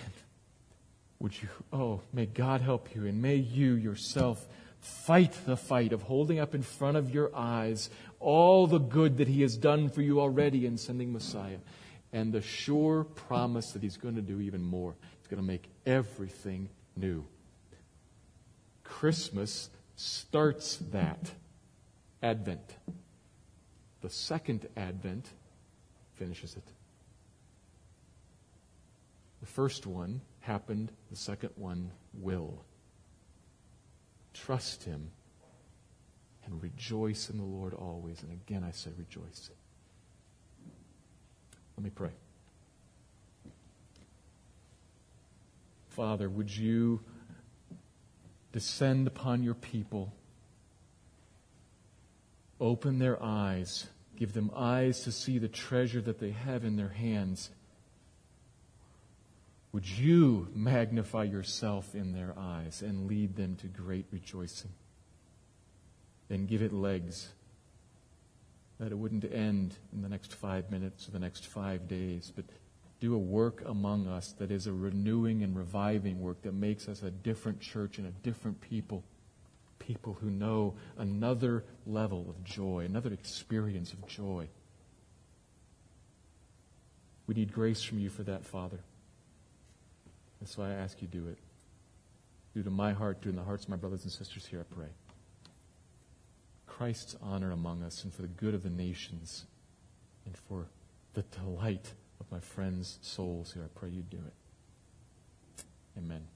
would 1.21 1.41
you, 1.41 1.49
oh, 1.73 2.01
may 2.13 2.27
God 2.27 2.61
help 2.61 2.95
you, 2.95 3.07
and 3.07 3.23
may 3.23 3.37
you 3.37 3.75
yourself 3.75 4.45
fight 4.81 5.33
the 5.47 5.57
fight 5.57 5.93
of 5.93 6.03
holding 6.03 6.41
up 6.41 6.55
in 6.55 6.63
front 6.63 6.97
of 6.97 7.15
your 7.15 7.35
eyes 7.35 7.89
all 8.19 8.67
the 8.67 8.79
good 8.79 9.19
that 9.19 9.29
He 9.29 9.43
has 9.43 9.57
done 9.57 9.89
for 9.89 10.03
you 10.03 10.21
already 10.21 10.67
in 10.67 10.77
sending 10.77 11.13
Messiah, 11.13 11.59
and 12.13 12.33
the 12.33 12.43
sure 12.43 13.05
promise 13.05 13.73
that 13.73 13.83
He's 13.83 13.97
going 13.97 14.17
to 14.17 14.23
do 14.23 14.41
even 14.41 14.63
more. 14.63 14.97
He's 15.21 15.29
going 15.29 15.41
to 15.41 15.47
make 15.47 15.69
everything 15.87 16.69
new. 16.97 17.25
Christmas 18.83 19.71
starts 19.95 20.79
that. 20.91 21.31
Advent. 22.23 22.77
The 24.01 24.11
second 24.11 24.69
Advent 24.77 25.29
finishes 26.15 26.57
it. 26.57 26.65
The 29.41 29.47
first 29.47 29.87
one 29.87 30.21
happened, 30.41 30.93
the 31.11 31.17
second 31.17 31.51
one 31.57 31.91
will. 32.15 32.65
Trust 34.33 34.85
Him 34.85 35.11
and 36.45 36.63
rejoice 36.63 37.31
in 37.31 37.37
the 37.37 37.45
Lord 37.45 37.75
always. 37.75 38.23
And 38.23 38.33
again, 38.33 38.65
I 38.67 38.71
say 38.71 38.91
rejoice. 38.97 39.51
Let 41.77 41.85
me 41.85 41.91
pray. 41.91 42.11
Father, 45.91 46.29
would 46.29 46.55
you 46.55 47.01
descend 48.53 49.07
upon 49.07 49.43
your 49.43 49.55
people? 49.55 50.13
Open 52.61 52.99
their 52.99 53.23
eyes. 53.23 53.87
Give 54.17 54.33
them 54.33 54.51
eyes 54.55 55.03
to 55.03 55.13
see 55.13 55.39
the 55.39 55.49
treasure 55.49 56.01
that 56.01 56.19
they 56.19 56.31
have 56.31 56.65
in 56.65 56.77
their 56.77 56.89
hands. 56.89 57.51
Would 59.73 59.87
you 59.87 60.49
magnify 60.55 61.25
yourself 61.25 61.95
in 61.95 62.13
their 62.13 62.35
eyes 62.39 62.81
and 62.81 63.07
lead 63.09 63.37
them 63.37 63.57
to 63.57 63.67
great 63.67 64.07
rejoicing? 64.11 64.71
And 66.31 66.49
give 66.49 66.63
it 66.63 66.73
legs. 66.73 67.29
That 68.79 68.91
it 68.91 68.99
wouldn't 68.99 69.25
end 69.25 69.75
in 69.93 70.01
the 70.01 70.09
next 70.09 70.33
five 70.33 70.71
minutes 70.71 71.09
or 71.09 71.11
the 71.11 71.19
next 71.19 71.47
five 71.47 71.89
days, 71.89 72.33
but 72.35 72.47
do 73.01 73.15
a 73.15 73.19
work 73.19 73.63
among 73.67 74.07
us 74.07 74.33
that 74.39 74.51
is 74.51 74.67
a 74.67 74.73
renewing 74.73 75.43
and 75.43 75.55
reviving 75.55 76.21
work 76.21 76.41
that 76.43 76.55
makes 76.55 76.89
us 76.89 77.03
a 77.03 77.11
different 77.11 77.61
church 77.61 77.99
and 77.99 78.07
a 78.07 78.11
different 78.11 78.61
people 78.63 79.05
people 79.87 80.17
who 80.21 80.31
know 80.31 80.75
another 80.99 81.65
level 81.87 82.27
of 82.29 82.43
joy, 82.45 82.85
another 82.85 83.13
experience 83.13 83.93
of 83.93 84.07
joy. 84.07 84.49
We 87.27 87.35
need 87.35 87.53
grace 87.53 87.83
from 87.83 87.99
you 87.99 88.09
for 88.09 88.23
that, 88.25 88.45
Father. 88.45 88.81
That's 90.41 90.59
why 90.59 90.71
I 90.71 90.75
ask 90.75 91.01
you 91.01 91.09
do 91.09 91.29
it. 91.29 91.39
Do 92.55 92.63
to 92.63 92.71
my 92.71 92.93
heart, 92.93 93.21
do 93.21 93.29
in 93.29 93.37
the 93.37 93.43
hearts 93.43 93.65
of 93.65 93.71
my 93.71 93.77
brothers 93.77 94.03
and 94.03 94.13
sisters 94.13 94.47
here, 94.47 94.61
I 94.61 94.75
pray. 94.75 94.89
Christ's 96.67 97.17
honor 97.23 97.53
among 97.53 97.83
us 97.83 98.05
and 98.05 98.13
for 98.13 98.23
the 98.23 98.29
good 98.29 98.55
of 98.55 98.63
the 98.63 98.71
nations 98.71 99.47
and 100.25 100.37
for 100.37 100.67
the 101.15 101.23
delight 101.23 101.93
of 102.21 102.31
my 102.31 102.41
friends' 102.41 102.99
souls 103.03 103.53
here, 103.53 103.63
I 103.63 103.79
pray 103.79 103.91
you 103.91 104.03
do 104.03 104.19
it. 104.19 105.65
Amen. 105.99 106.36